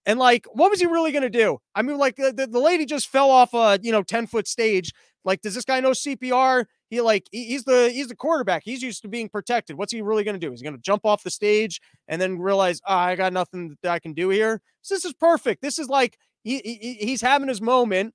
[0.06, 1.60] And like, what was he really going to do?
[1.76, 4.92] I mean, like the, the lady just fell off a, you know, 10 foot stage.
[5.26, 6.66] Like, does this guy know CPR?
[6.90, 8.64] He like, he's the, he's the quarterback.
[8.64, 9.78] He's used to being protected.
[9.78, 10.50] What's he really going to do?
[10.52, 13.92] He's going to jump off the stage and then realize, oh, I got nothing that
[13.92, 14.62] I can do here.
[14.82, 15.62] So this is perfect.
[15.62, 18.14] This is like, he, he he's having his moment.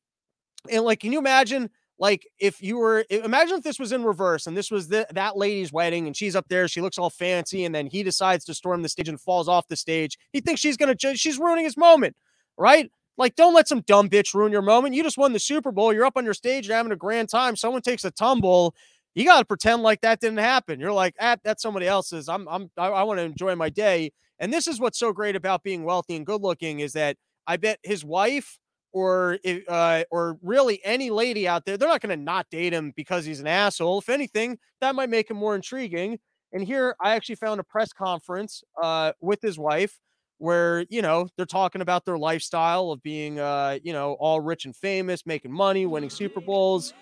[0.71, 1.71] And like, can you imagine?
[1.99, 5.37] Like if you were imagine if this was in reverse and this was the, that
[5.37, 8.55] lady's wedding and she's up there, she looks all fancy, and then he decides to
[8.55, 10.19] storm the stage and falls off the stage.
[10.33, 12.17] He thinks she's gonna she's ruining his moment,
[12.59, 12.91] right?
[13.17, 14.95] Like, don't let some dumb bitch ruin your moment.
[14.95, 15.93] You just won the Super Bowl.
[15.93, 17.57] You're up on your stage, you're having a grand time.
[17.57, 18.75] Someone takes a tumble.
[19.15, 20.81] You got to pretend like that didn't happen.
[20.81, 22.29] You're like, ah, that's somebody else's.
[22.29, 24.11] I'm, I'm, I, I want to enjoy my day.
[24.41, 27.57] And this is what's so great about being wealthy and good looking is that I
[27.57, 28.59] bet his wife
[28.93, 32.93] or uh, or really any lady out there, they're not going to not date him
[32.97, 33.99] because he's an asshole.
[33.99, 36.19] If anything, that might make him more intriguing.
[36.53, 39.99] And here, I actually found a press conference uh, with his wife
[40.39, 44.65] where you know they're talking about their lifestyle of being uh you know all rich
[44.65, 46.93] and famous making money winning super bowls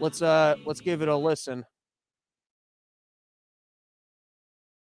[0.00, 1.64] let's uh let's give it a listen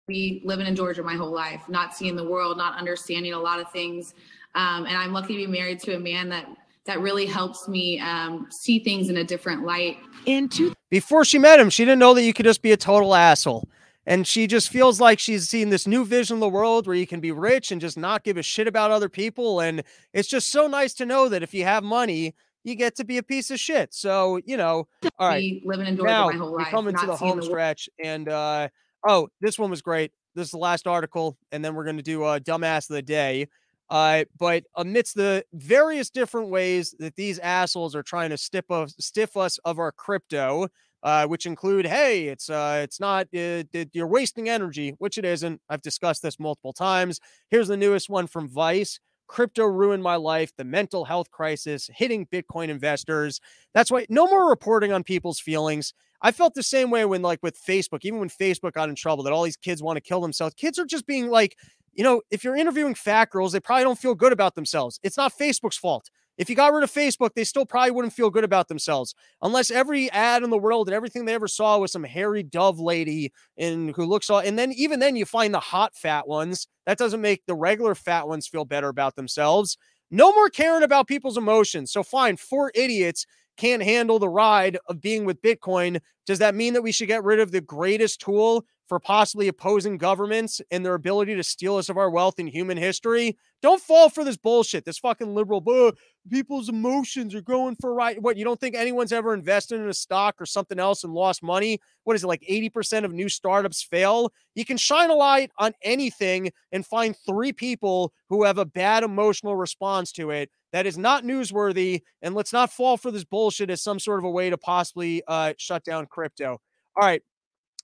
[0.08, 3.60] be living in Georgia my whole life, not seeing the world, not understanding a lot
[3.60, 4.14] of things.
[4.56, 6.48] Um, and I'm lucky to be married to a man that
[6.86, 9.98] that really helps me um, see things in a different light.
[10.26, 12.78] In two before she met him she didn't know that you could just be a
[12.78, 13.68] total asshole
[14.08, 17.06] and she just feels like she's seen this new vision of the world where you
[17.06, 19.60] can be rich and just not give a shit about other people.
[19.60, 23.06] And it's just so nice to know that if you have money you get to
[23.06, 23.94] be a piece of shit.
[23.94, 24.88] So you know
[25.20, 25.62] all right.
[25.66, 27.90] living in Georgia now my whole we life, come into the home the stretch.
[28.04, 28.70] And uh
[29.08, 30.12] oh this one was great.
[30.36, 33.02] This is the last article and then we're going to do a dumbass of the
[33.02, 33.48] day.
[33.90, 38.96] Uh but amidst the various different ways that these assholes are trying to stiff us
[39.00, 40.68] stiff us of our crypto
[41.04, 45.26] uh which include hey it's uh it's not uh, th- you're wasting energy which it
[45.26, 50.16] isn't i've discussed this multiple times here's the newest one from vice crypto ruined my
[50.16, 53.40] life the mental health crisis hitting bitcoin investors
[53.74, 57.44] that's why no more reporting on people's feelings I felt the same way when, like,
[57.44, 60.20] with Facebook, even when Facebook got in trouble, that all these kids want to kill
[60.20, 60.56] themselves.
[60.56, 61.56] Kids are just being like,
[61.94, 65.00] you know, if you're interviewing fat girls, they probably don't feel good about themselves.
[65.04, 66.10] It's not Facebook's fault.
[66.38, 69.72] If you got rid of Facebook, they still probably wouldn't feel good about themselves unless
[69.72, 73.32] every ad in the world and everything they ever saw was some hairy dove lady
[73.58, 74.40] and who looks all.
[74.40, 76.68] And then even then, you find the hot fat ones.
[76.86, 79.78] That doesn't make the regular fat ones feel better about themselves.
[80.12, 81.92] No more caring about people's emotions.
[81.92, 83.26] So fine, four idiots
[83.58, 86.00] can't handle the ride of being with Bitcoin.
[86.26, 89.98] Does that mean that we should get rid of the greatest tool for possibly opposing
[89.98, 93.38] governments and their ability to steal us of our wealth in human history?
[93.62, 94.86] Don't fall for this bullshit.
[94.86, 95.92] This fucking liberal, "Uh,
[96.30, 98.22] people's emotions are going for right.
[98.22, 101.44] What, you don't think anyone's ever invested in a stock or something else and lost
[101.44, 101.80] money?
[102.04, 104.32] What is it, like 80% of new startups fail?
[104.56, 109.04] You can shine a light on anything and find three people who have a bad
[109.04, 112.02] emotional response to it that is not newsworthy.
[112.22, 115.24] And let's not fall for this bullshit as some sort of a way to possibly
[115.28, 116.60] uh, shut down crypto.
[116.96, 117.22] All right.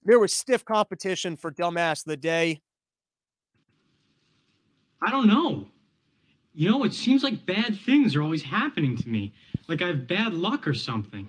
[0.03, 2.61] There was stiff competition for dumbass of the day.
[5.01, 5.67] I don't know.
[6.53, 9.33] You know, it seems like bad things are always happening to me.
[9.67, 11.27] Like I have bad luck or something.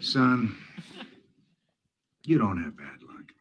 [0.00, 0.56] Son,
[2.24, 3.32] you don't have bad luck.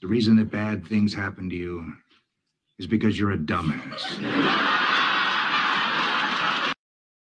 [0.00, 1.94] The reason that bad things happen to you
[2.78, 4.02] is because you're a dumbass.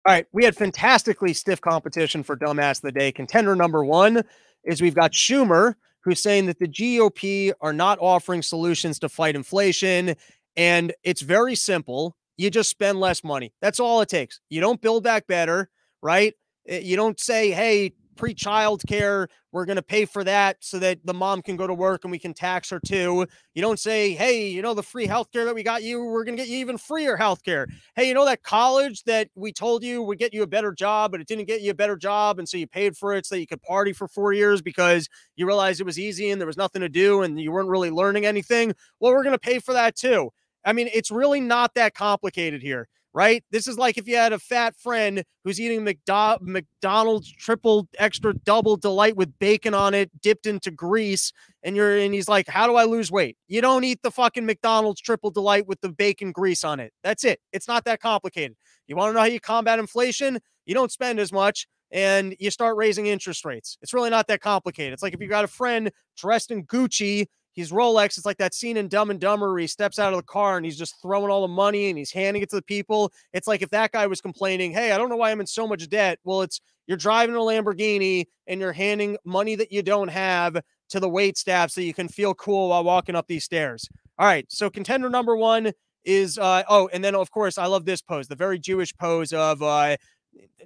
[0.08, 3.12] All right, we had fantastically stiff competition for dumbass of the day.
[3.12, 4.22] Contender number one
[4.64, 9.36] is we've got Schumer, who's saying that the GOP are not offering solutions to fight
[9.36, 10.16] inflation.
[10.56, 12.16] And it's very simple.
[12.38, 13.54] You just spend less money.
[13.62, 14.40] That's all it takes.
[14.50, 15.70] You don't build back better,
[16.04, 16.34] right?
[16.68, 20.80] Eh, You don't say, hey, pre child care, we're going to pay for that so
[20.80, 23.26] that the mom can go to work and we can tax her too.
[23.54, 26.24] You don't say, hey, you know, the free health care that we got you, we're
[26.24, 27.68] going to get you even freer health care.
[27.96, 31.12] Hey, you know, that college that we told you would get you a better job,
[31.12, 32.40] but it didn't get you a better job.
[32.40, 35.08] And so you paid for it so that you could party for four years because
[35.36, 37.92] you realized it was easy and there was nothing to do and you weren't really
[37.92, 38.74] learning anything.
[39.00, 40.32] Well, we're going to pay for that too.
[40.66, 43.46] I mean, it's really not that complicated here, right?
[43.50, 48.34] This is like if you had a fat friend who's eating McDo- McDonald's triple extra
[48.34, 51.32] double delight with bacon on it, dipped into grease,
[51.64, 54.46] and you're and he's like, "How do I lose weight?" You don't eat the fucking
[54.46, 56.92] McDonald's triple delight with the bacon grease on it.
[57.04, 57.40] That's it.
[57.54, 58.58] It's not that complicated.
[58.88, 60.40] You want to know how you combat inflation?
[60.66, 63.78] You don't spend as much and you start raising interest rates.
[63.82, 64.92] It's really not that complicated.
[64.92, 68.18] It's like if you got a friend dressed in Gucci He's Rolex.
[68.18, 70.58] It's like that scene in Dumb and Dumber where he steps out of the car
[70.58, 73.12] and he's just throwing all the money and he's handing it to the people.
[73.34, 75.66] It's like if that guy was complaining, Hey, I don't know why I'm in so
[75.66, 76.20] much debt.
[76.26, 80.58] Well, it's you're driving a Lamborghini and you're handing money that you don't have
[80.90, 83.90] to the wait staff so you can feel cool while walking up these stairs.
[84.20, 84.46] All right.
[84.50, 85.72] So contender number one
[86.04, 89.34] is uh oh, and then of course I love this pose, the very Jewish pose
[89.34, 89.98] of uh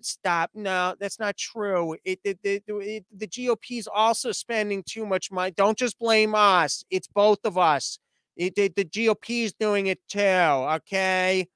[0.02, 5.32] stop no that's not true it, it, it, it the gop's also spending too much
[5.32, 8.00] money don't just blame us it's both of us
[8.36, 11.48] it, it, the gop's doing it too okay?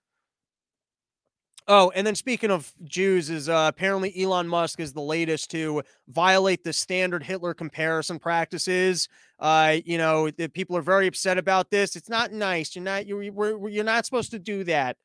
[1.66, 5.82] Oh and then speaking of jews is uh, apparently elon musk is the latest to
[6.09, 9.07] violate the standard hitler comparison practices
[9.39, 13.07] uh you know the people are very upset about this it's not nice you're not
[13.07, 13.24] you're,
[13.70, 14.97] you're not supposed to do that.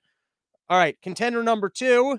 [0.69, 2.19] All right contender number two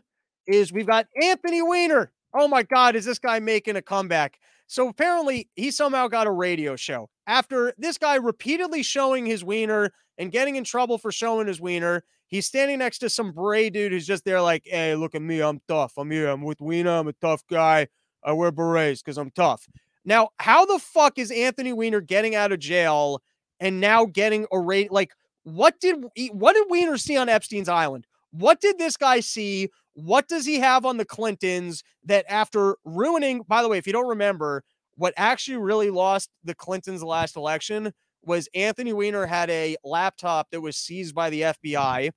[0.49, 2.11] is we've got Anthony Weiner.
[2.33, 4.39] Oh my God, is this guy making a comeback?
[4.67, 9.91] So apparently he somehow got a radio show after this guy repeatedly showing his wiener
[10.17, 12.03] and getting in trouble for showing his wiener.
[12.27, 15.41] He's standing next to some bray dude who's just there, like, hey, look at me.
[15.41, 15.93] I'm tough.
[15.97, 16.27] I'm here.
[16.27, 16.91] I'm with Wiener.
[16.91, 17.87] I'm a tough guy.
[18.23, 19.67] I wear berets because I'm tough.
[20.05, 23.23] Now, how the fuck is Anthony Weiner getting out of jail
[23.59, 28.05] and now getting a rate like what did what did Weiner see on Epstein's Island?
[28.31, 29.69] What did this guy see?
[30.01, 33.91] What does he have on the Clintons that after ruining, by the way, if you
[33.91, 34.63] don't remember,
[34.95, 37.93] what actually really lost the Clintons last election
[38.23, 42.11] was Anthony Weiner had a laptop that was seized by the FBI.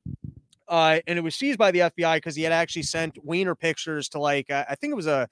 [0.68, 4.08] Uh, and it was seized by the FBI because he had actually sent Weiner pictures
[4.10, 5.28] to like, uh, I think it was a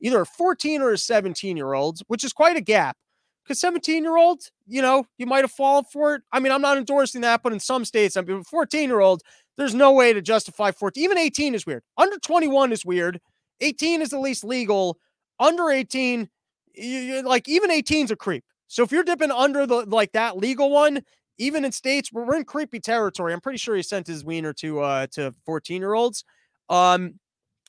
[0.00, 2.96] either a 14 or a 17 year old, which is quite a gap
[3.44, 6.22] because 17 year old, you know, you might have fallen for it.
[6.32, 9.22] I mean, I'm not endorsing that, but in some states, I mean, 14 year old,
[9.56, 11.02] there's no way to justify 14.
[11.02, 11.82] Even 18 is weird.
[11.96, 13.20] Under 21 is weird.
[13.60, 14.98] 18 is the least legal.
[15.38, 16.28] Under 18,
[16.74, 18.44] you, like even 18's a creep.
[18.68, 21.02] So if you're dipping under the like that legal one,
[21.38, 24.52] even in states where we're in creepy territory, I'm pretty sure he sent his wiener
[24.54, 26.24] to uh to 14 year olds.
[26.68, 27.20] Um,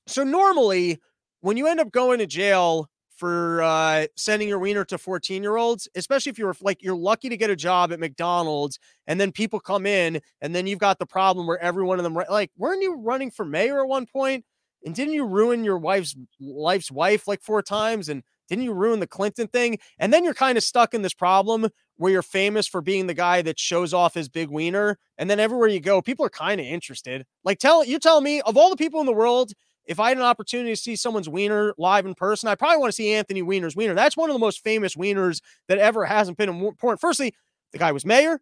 [0.07, 0.99] so normally
[1.41, 5.57] when you end up going to jail for uh, sending your wiener to 14 year
[5.57, 9.31] olds, especially if you're like you're lucky to get a job at McDonald's and then
[9.31, 12.51] people come in and then you've got the problem where every one of them like
[12.57, 14.43] weren't you running for mayor at one point
[14.85, 18.99] and didn't you ruin your wife's life's wife like four times and didn't you ruin
[18.99, 19.79] the Clinton thing?
[19.99, 23.13] And then you're kind of stuck in this problem where you're famous for being the
[23.13, 24.97] guy that shows off his big wiener.
[25.17, 27.25] And then everywhere you go, people are kind of interested.
[27.43, 29.51] Like, tell you tell me of all the people in the world,
[29.85, 32.89] if I had an opportunity to see someone's wiener live in person, I probably want
[32.89, 33.93] to see Anthony Weiner's wiener.
[33.93, 36.99] That's one of the most famous wieners that ever hasn't been important.
[36.99, 37.33] Firstly,
[37.71, 38.41] the guy was mayor.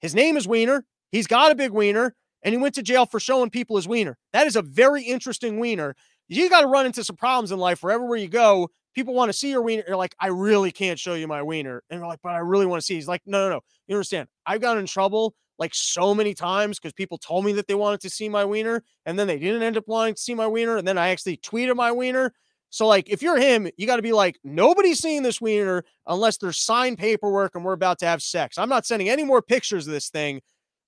[0.00, 0.84] His name is Wiener.
[1.10, 4.18] He's got a big wiener, and he went to jail for showing people his wiener.
[4.32, 5.96] That is a very interesting wiener.
[6.28, 9.28] You got to run into some problems in life wherever where you go people want
[9.28, 9.84] to see your wiener.
[9.86, 11.82] You're like, I really can't show you my wiener.
[11.90, 12.94] And they're like, but I really want to see.
[12.94, 13.60] He's like, no, no, no.
[13.86, 14.26] You understand?
[14.46, 18.00] I've gotten in trouble like so many times because people told me that they wanted
[18.00, 20.76] to see my wiener and then they didn't end up wanting to see my wiener.
[20.76, 22.32] And then I actually tweeted my wiener.
[22.70, 26.36] So, like, if you're him, you got to be like, nobody's seeing this wiener unless
[26.36, 28.58] there's signed paperwork and we're about to have sex.
[28.58, 30.42] I'm not sending any more pictures of this thing.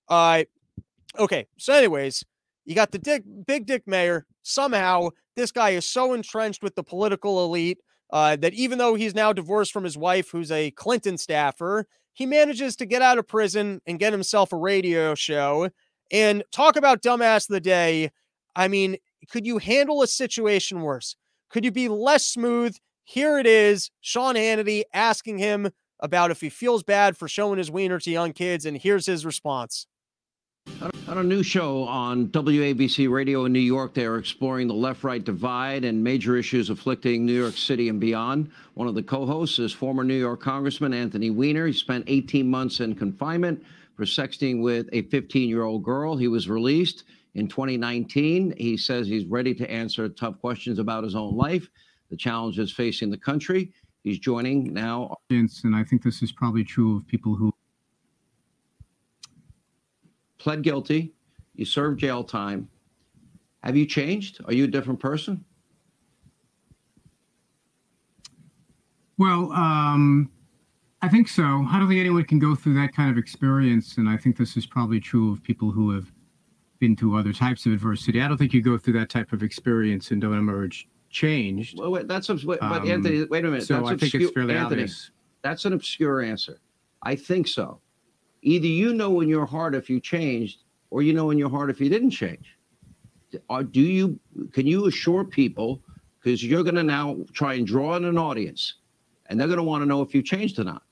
[0.09, 0.45] Uh,
[1.19, 1.47] okay.
[1.57, 2.25] So, anyways,
[2.65, 4.27] you got the dick, big dick mayor.
[4.43, 7.79] Somehow, this guy is so entrenched with the political elite
[8.11, 11.87] uh, that even though he's now divorced from his wife, who's a Clinton staffer,
[12.19, 15.71] he manages to get out of prison and get himself a radio show
[16.11, 18.11] and talk about dumbass of the day.
[18.57, 18.97] I mean,
[19.31, 21.15] could you handle a situation worse?
[21.49, 22.77] Could you be less smooth?
[23.05, 27.71] Here it is, Sean Hannity asking him about if he feels bad for showing his
[27.71, 29.87] wiener to young kids, and here's his response.
[31.09, 35.03] On a new show on WABC Radio in New York, they are exploring the left
[35.03, 38.51] right divide and major issues afflicting New York City and beyond.
[38.75, 41.67] One of the co hosts is former New York Congressman Anthony Weiner.
[41.67, 43.65] He spent 18 months in confinement
[43.97, 46.17] for sexting with a 15 year old girl.
[46.17, 47.05] He was released
[47.35, 48.55] in 2019.
[48.59, 51.69] He says he's ready to answer tough questions about his own life,
[52.11, 53.73] the challenges facing the country.
[54.05, 55.17] He's joining now.
[55.31, 57.53] And I think this is probably true of people who
[60.49, 61.13] pled guilty,
[61.57, 62.71] you served jail time.
[63.63, 64.41] Have you changed?
[64.47, 65.45] Are you a different person?
[69.19, 70.31] Well, um,
[71.03, 71.43] I think so.
[71.43, 73.99] I don't think anyone can go through that kind of experience.
[73.99, 76.11] And I think this is probably true of people who have
[76.79, 78.23] been through other types of adversity.
[78.23, 81.79] I don't think you go through that type of experience and don't emerge changed.
[81.79, 83.25] Well, wait, that's wait, but um, Anthony.
[83.25, 83.67] Wait a minute.
[83.67, 85.11] So that's I think it's fairly Anthony, obvious.
[85.43, 86.59] That's an obscure answer.
[87.03, 87.83] I think so.
[88.49, 91.69] Either you know in your heart if you changed, or you know in your heart
[91.69, 92.57] if you didn't change.
[93.51, 94.19] Or do you?
[94.53, 95.83] Can you assure people?
[96.19, 98.75] Because you're going to now try and draw in an audience,
[99.27, 100.83] and they're going to want to know if you changed or not.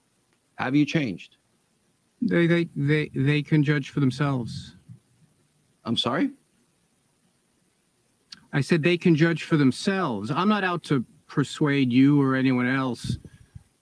[0.57, 1.37] Have you changed?
[2.21, 4.77] They they they they can judge for themselves.
[5.87, 6.31] I'm sorry.
[8.53, 10.31] I said they can judge for themselves.
[10.31, 13.17] I'm not out to persuade you or anyone else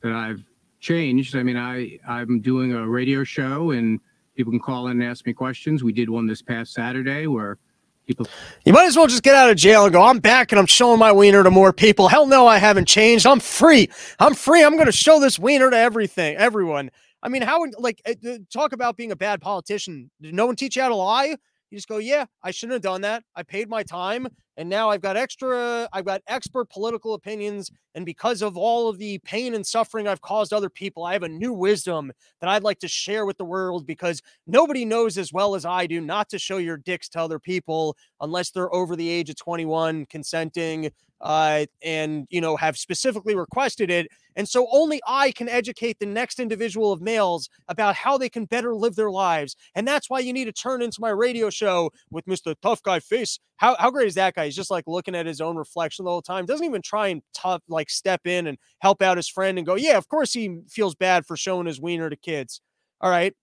[0.03, 0.45] that I've
[0.85, 1.35] changed.
[1.35, 3.99] I mean, I I'm doing a radio show and
[4.37, 5.83] people can call in and ask me questions.
[5.83, 7.59] We did one this past Saturday where
[8.07, 8.27] people.
[8.65, 10.03] You might as well just get out of jail and go.
[10.03, 12.09] I'm back and I'm showing my wiener to more people.
[12.09, 13.27] Hell no, I haven't changed.
[13.27, 13.89] I'm free.
[14.19, 14.63] I'm free.
[14.63, 16.91] I'm going to show this wiener to everything, everyone.
[17.23, 20.11] I mean, how would like uh, talk about being a bad politician?
[20.21, 21.37] Did no one teach you how to lie?
[21.71, 23.25] You just go, yeah, I shouldn't have done that.
[23.35, 27.71] I paid my time and now I've got extra, I've got expert political opinions.
[27.95, 31.23] And because of all of the pain and suffering I've caused other people, I have
[31.23, 35.33] a new wisdom that I'd like to share with the world because nobody knows as
[35.33, 38.97] well as I do not to show your dicks to other people unless they're over
[38.97, 40.91] the age of 21, consenting,
[41.25, 46.07] uh, and you know have specifically requested it and so only i can educate the
[46.07, 50.19] next individual of males about how they can better live their lives and that's why
[50.19, 53.91] you need to turn into my radio show with mr tough guy face how, how
[53.91, 56.47] great is that guy he's just like looking at his own reflection the whole time
[56.47, 59.75] doesn't even try and tough like step in and help out his friend and go
[59.75, 62.61] yeah of course he feels bad for showing his wiener to kids
[63.01, 63.35] All right.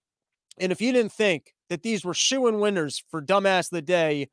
[0.60, 3.82] And if you didn't think that these were shoe in winners for dumbass of the
[3.82, 4.30] day,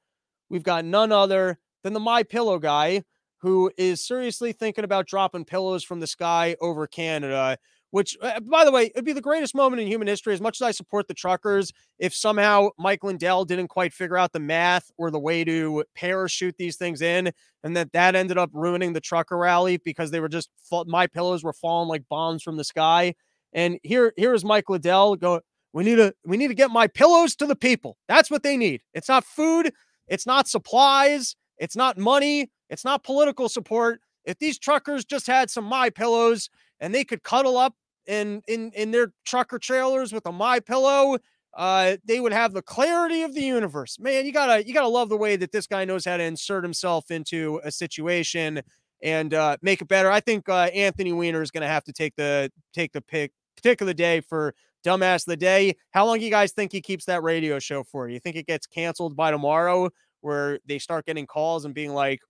[0.49, 3.03] we've got none other than the My Pillow guy
[3.41, 7.57] who is seriously thinking about dropping pillows from the sky over Canada.
[7.91, 10.34] Which, uh, by the way, it'd be the greatest moment in human history.
[10.34, 14.32] As much as I support the truckers, if somehow Mike Lindell didn't quite figure out
[14.32, 17.32] the math or the way to parachute these things in,
[17.64, 20.51] and that that ended up ruining the trucker rally because they were just
[20.86, 23.14] my pillows were falling like bombs from the sky.
[23.55, 25.41] And here, here is Mike Lindell going.
[25.72, 27.97] We need to we need to get my pillows to the people.
[28.09, 28.82] That's what they need.
[28.95, 29.72] It's not food.
[30.09, 31.36] It's not supplies.
[31.59, 32.51] It's not money.
[32.70, 34.01] It's not political support.
[34.24, 36.51] If these truckers just had some my pillows
[36.81, 37.74] and they could cuddle up
[38.07, 41.18] in in in their trucker trailers with a my pillow,
[41.57, 43.99] uh, they would have the clarity of the universe.
[43.99, 46.64] Man, you gotta you gotta love the way that this guy knows how to insert
[46.64, 48.62] himself into a situation
[49.03, 50.11] and uh, make it better.
[50.11, 53.81] I think uh, Anthony Weiner is to have to take the take the pick pick
[53.81, 54.55] of the day for
[54.85, 55.76] dumbass of the day.
[55.91, 58.09] How long do you guys think he keeps that radio show for?
[58.09, 62.20] You think it gets canceled by tomorrow, where they start getting calls and being like,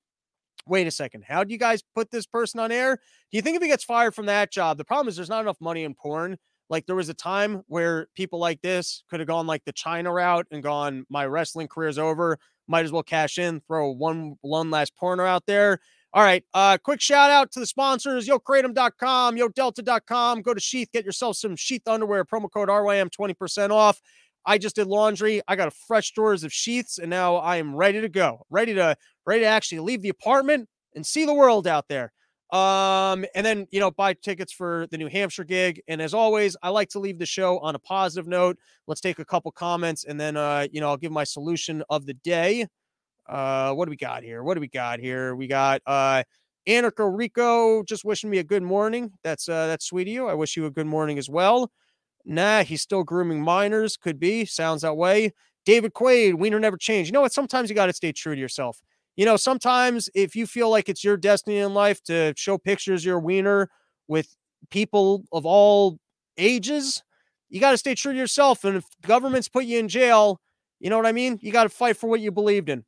[0.68, 2.96] wait a second, how do you guys put this person on air?
[2.96, 5.42] Do you think if he gets fired from that job, the problem is there's not
[5.42, 6.36] enough money in porn.
[6.70, 10.12] Like there was a time where people like this could have gone like the Chyna
[10.12, 12.38] route and gone, my wrestling career's over.
[12.66, 15.80] Might as well cash in, throw one one last porno out there.
[16.12, 16.44] All right.
[16.54, 20.42] Uh, quick shout out to the sponsors, YoKratom.com, YoDelta.com.
[20.42, 24.00] Go to Sheath, get yourself some Sheath underwear, promo code RYM 20% off.
[24.46, 25.42] I just did laundry.
[25.46, 28.46] I got a fresh drawers of sheaths, and now I am ready to go.
[28.50, 32.12] Ready to ready to actually leave the apartment and see the world out there.
[32.50, 35.82] Um, and then you know, buy tickets for the New Hampshire gig.
[35.86, 38.58] And as always, I like to leave the show on a positive note.
[38.86, 42.06] Let's take a couple comments, and then uh, you know, I'll give my solution of
[42.06, 42.66] the day.
[43.28, 44.42] Uh, what do we got here?
[44.42, 45.34] What do we got here?
[45.36, 46.22] We got uh
[46.66, 49.12] Anarcho Rico just wishing me a good morning.
[49.22, 50.28] That's uh that's sweet of you.
[50.28, 51.70] I wish you a good morning as well.
[52.28, 53.96] Nah, he's still grooming minors.
[53.96, 54.44] Could be.
[54.44, 55.32] Sounds that way.
[55.64, 57.08] David Quaid, Wiener never changed.
[57.08, 57.32] You know what?
[57.32, 58.80] Sometimes you got to stay true to yourself.
[59.16, 63.02] You know, sometimes if you feel like it's your destiny in life to show pictures
[63.02, 63.68] of your wiener
[64.06, 64.36] with
[64.70, 65.98] people of all
[66.36, 67.02] ages,
[67.50, 68.64] you got to stay true to yourself.
[68.64, 70.40] And if governments put you in jail,
[70.80, 71.38] you know what I mean?
[71.42, 72.84] You got to fight for what you believed in.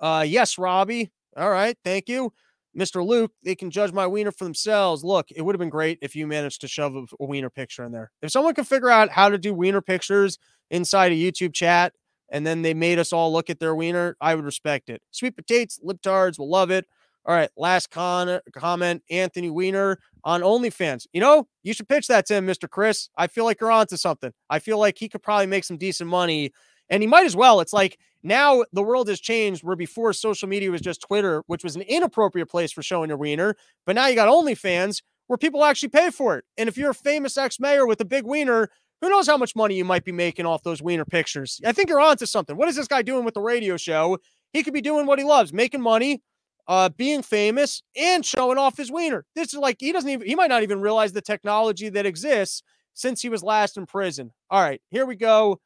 [0.00, 1.10] Uh, yes, Robbie.
[1.36, 1.76] All right.
[1.84, 2.32] Thank you.
[2.78, 3.04] Mr.
[3.04, 5.02] Luke, they can judge my wiener for themselves.
[5.02, 7.84] Look, it would have been great if you managed to shove a, a wiener picture
[7.84, 8.10] in there.
[8.22, 10.38] If someone could figure out how to do wiener pictures
[10.70, 11.92] inside a YouTube chat
[12.30, 15.02] and then they made us all look at their wiener, I would respect it.
[15.10, 16.86] Sweet potatoes, lip libtards will love it.
[17.26, 21.06] All right, last con- comment Anthony Weiner on OnlyFans.
[21.12, 22.68] You know, you should pitch that to him, Mr.
[22.68, 23.10] Chris.
[23.16, 24.32] I feel like you're onto something.
[24.48, 26.52] I feel like he could probably make some decent money
[26.88, 27.60] and he might as well.
[27.60, 31.64] It's like now the world has changed where before social media was just Twitter, which
[31.64, 33.56] was an inappropriate place for showing your wiener.
[33.86, 36.44] But now you got OnlyFans where people actually pay for it.
[36.58, 38.68] And if you're a famous ex mayor with a big wiener,
[39.00, 41.60] who knows how much money you might be making off those wiener pictures?
[41.64, 42.56] I think you're onto something.
[42.56, 44.18] What is this guy doing with the radio show?
[44.52, 46.22] He could be doing what he loves, making money,
[46.68, 49.24] uh, being famous, and showing off his wiener.
[49.34, 52.62] This is like he doesn't even he might not even realize the technology that exists
[52.92, 54.32] since he was last in prison.
[54.50, 55.60] All right, here we go.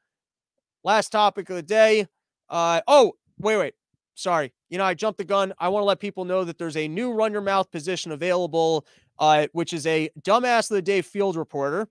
[0.85, 2.07] Last topic of the day.
[2.49, 3.75] Uh, oh, wait, wait.
[4.15, 4.53] Sorry.
[4.69, 5.53] You know, I jumped the gun.
[5.59, 8.87] I want to let people know that there's a new run your mouth position available,
[9.19, 11.89] uh, which is a dumbass of the day field reporter.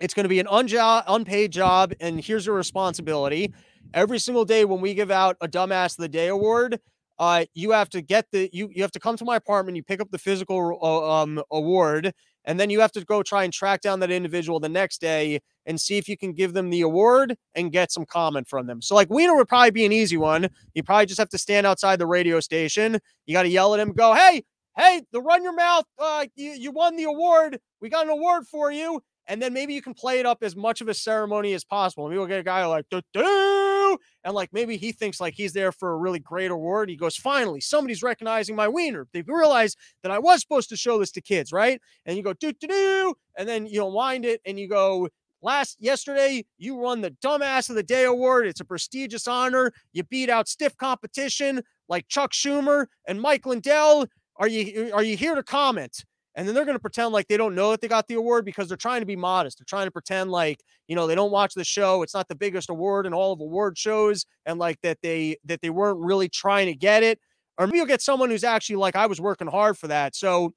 [0.00, 3.52] It's going to be an unjo- unpaid job, and here's your responsibility.
[3.94, 6.80] Every single day when we give out a dumbass of the day award,
[7.18, 9.76] uh, you have to get the you you have to come to my apartment.
[9.76, 12.12] You pick up the physical uh, um, award,
[12.44, 15.40] and then you have to go try and track down that individual the next day
[15.68, 18.82] and see if you can give them the award and get some comment from them.
[18.82, 20.48] So, like Wiener would probably be an easy one.
[20.74, 22.98] You probably just have to stand outside the radio station.
[23.26, 24.42] You got to yell at him, go, hey,
[24.76, 27.60] hey, the run your mouth, uh, you, you won the award.
[27.80, 29.00] We got an award for you.
[29.26, 32.08] And then maybe you can play it up as much of a ceremony as possible.
[32.08, 33.98] Maybe we'll get a guy like, Doo-doo!
[34.24, 36.88] and like maybe he thinks like he's there for a really great award.
[36.88, 39.06] He goes, finally, somebody's recognizing my wiener.
[39.12, 41.80] They realize that I was supposed to show this to kids, right?
[42.06, 45.08] And you go, doo doo doo, and then you wind it and you go,
[45.40, 48.46] Last yesterday, you won the Dumbass of the Day award.
[48.46, 49.72] It's a prestigious honor.
[49.92, 54.06] You beat out stiff competition like Chuck Schumer and Mike Lindell.
[54.36, 56.04] Are you are you here to comment?
[56.34, 58.44] And then they're going to pretend like they don't know that they got the award
[58.44, 59.58] because they're trying to be modest.
[59.58, 62.02] They're trying to pretend like, you know, they don't watch the show.
[62.02, 65.62] It's not the biggest award in all of award shows and like that they that
[65.62, 67.18] they weren't really trying to get it.
[67.58, 70.14] Or maybe you'll get someone who's actually like I was working hard for that.
[70.14, 70.54] So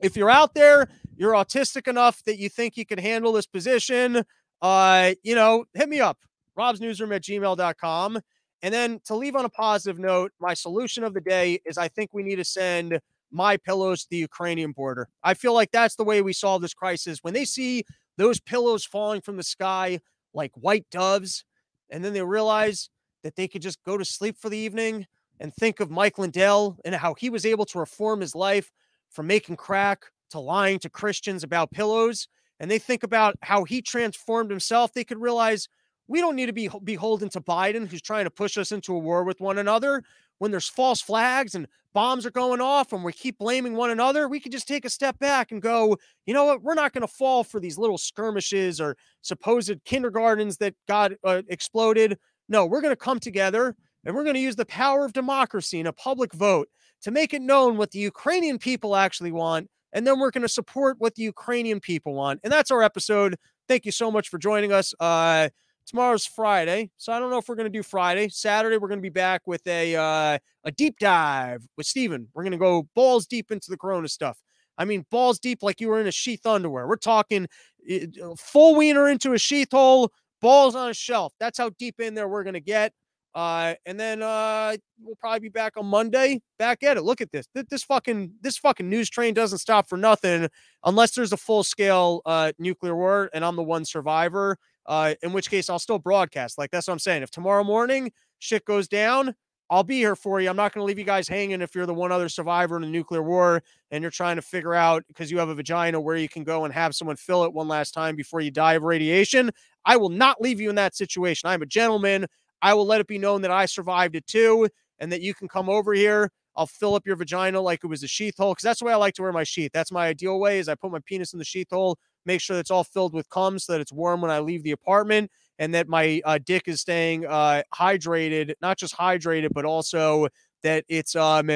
[0.00, 4.24] if you're out there, you're autistic enough that you think you can handle this position,
[4.62, 6.18] uh, you know, hit me up,
[6.58, 8.18] robsnewsroom at gmail.com.
[8.62, 11.88] And then to leave on a positive note, my solution of the day is I
[11.88, 12.98] think we need to send
[13.30, 15.08] my pillows to the Ukrainian border.
[15.22, 17.18] I feel like that's the way we solve this crisis.
[17.22, 17.84] When they see
[18.16, 19.98] those pillows falling from the sky
[20.34, 21.44] like white doves.
[21.90, 22.90] And then they realize
[23.22, 25.06] that they could just go to sleep for the evening
[25.40, 28.70] and think of Mike Lindell and how he was able to reform his life
[29.10, 32.26] from making crack to lying to Christians about pillows.
[32.58, 34.92] And they think about how he transformed himself.
[34.92, 35.68] They could realize
[36.08, 38.98] we don't need to be beholden to Biden, who's trying to push us into a
[38.98, 40.02] war with one another.
[40.38, 44.28] When there's false flags and bombs are going off and we keep blaming one another,
[44.28, 46.62] we could just take a step back and go, you know what?
[46.62, 51.42] We're not going to fall for these little skirmishes or supposed kindergartens that got uh,
[51.48, 52.18] exploded.
[52.48, 55.78] No, we're going to come together and we're going to use the power of democracy
[55.78, 56.68] and a public vote
[57.02, 59.68] to make it known what the Ukrainian people actually want.
[59.94, 62.40] And then we're going to support what the Ukrainian people want.
[62.44, 63.36] And that's our episode.
[63.68, 64.92] Thank you so much for joining us.
[65.00, 65.48] Uh,
[65.86, 68.28] tomorrow's Friday, so I don't know if we're going to do Friday.
[68.28, 72.28] Saturday, we're going to be back with a uh, a deep dive with Steven.
[72.34, 74.38] We're going to go balls deep into the Corona stuff.
[74.76, 76.88] I mean, balls deep like you were in a sheath underwear.
[76.88, 77.46] We're talking
[77.90, 81.32] uh, full wiener into a sheath hole, balls on a shelf.
[81.38, 82.92] That's how deep in there we're going to get.
[83.34, 86.40] Uh, and then uh, we'll probably be back on Monday.
[86.58, 87.02] Back at it.
[87.02, 87.46] Look at this.
[87.54, 90.48] This, fucking this fucking news train doesn't stop for nothing
[90.84, 94.56] unless there's a full scale uh, nuclear war and I'm the one survivor.
[94.86, 96.58] Uh, in which case I'll still broadcast.
[96.58, 97.22] Like that's what I'm saying.
[97.22, 99.34] If tomorrow morning shit goes down,
[99.70, 100.50] I'll be here for you.
[100.50, 102.84] I'm not going to leave you guys hanging if you're the one other survivor in
[102.84, 106.16] a nuclear war and you're trying to figure out because you have a vagina where
[106.16, 108.82] you can go and have someone fill it one last time before you die of
[108.82, 109.50] radiation.
[109.86, 111.48] I will not leave you in that situation.
[111.48, 112.26] I'm a gentleman.
[112.64, 115.48] I will let it be known that I survived it too and that you can
[115.48, 116.30] come over here.
[116.56, 118.92] I'll fill up your vagina like it was a sheath hole because that's the way
[118.92, 119.72] I like to wear my sheath.
[119.74, 122.58] That's my ideal way is I put my penis in the sheath hole make sure
[122.58, 125.74] it's all filled with cum so that it's warm when I leave the apartment and
[125.74, 130.28] that my uh, dick is staying uh, hydrated, not just hydrated, but also
[130.62, 131.50] that it's um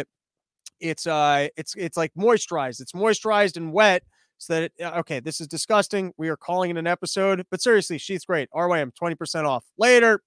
[0.81, 2.81] it's uh it's it's like moisturized.
[2.81, 4.03] It's moisturized and wet
[4.39, 6.13] so that it, uh, okay, this is disgusting.
[6.17, 8.49] We are calling it an episode, but seriously, she's great.
[8.55, 9.65] RYM 20% off.
[9.79, 10.21] Later.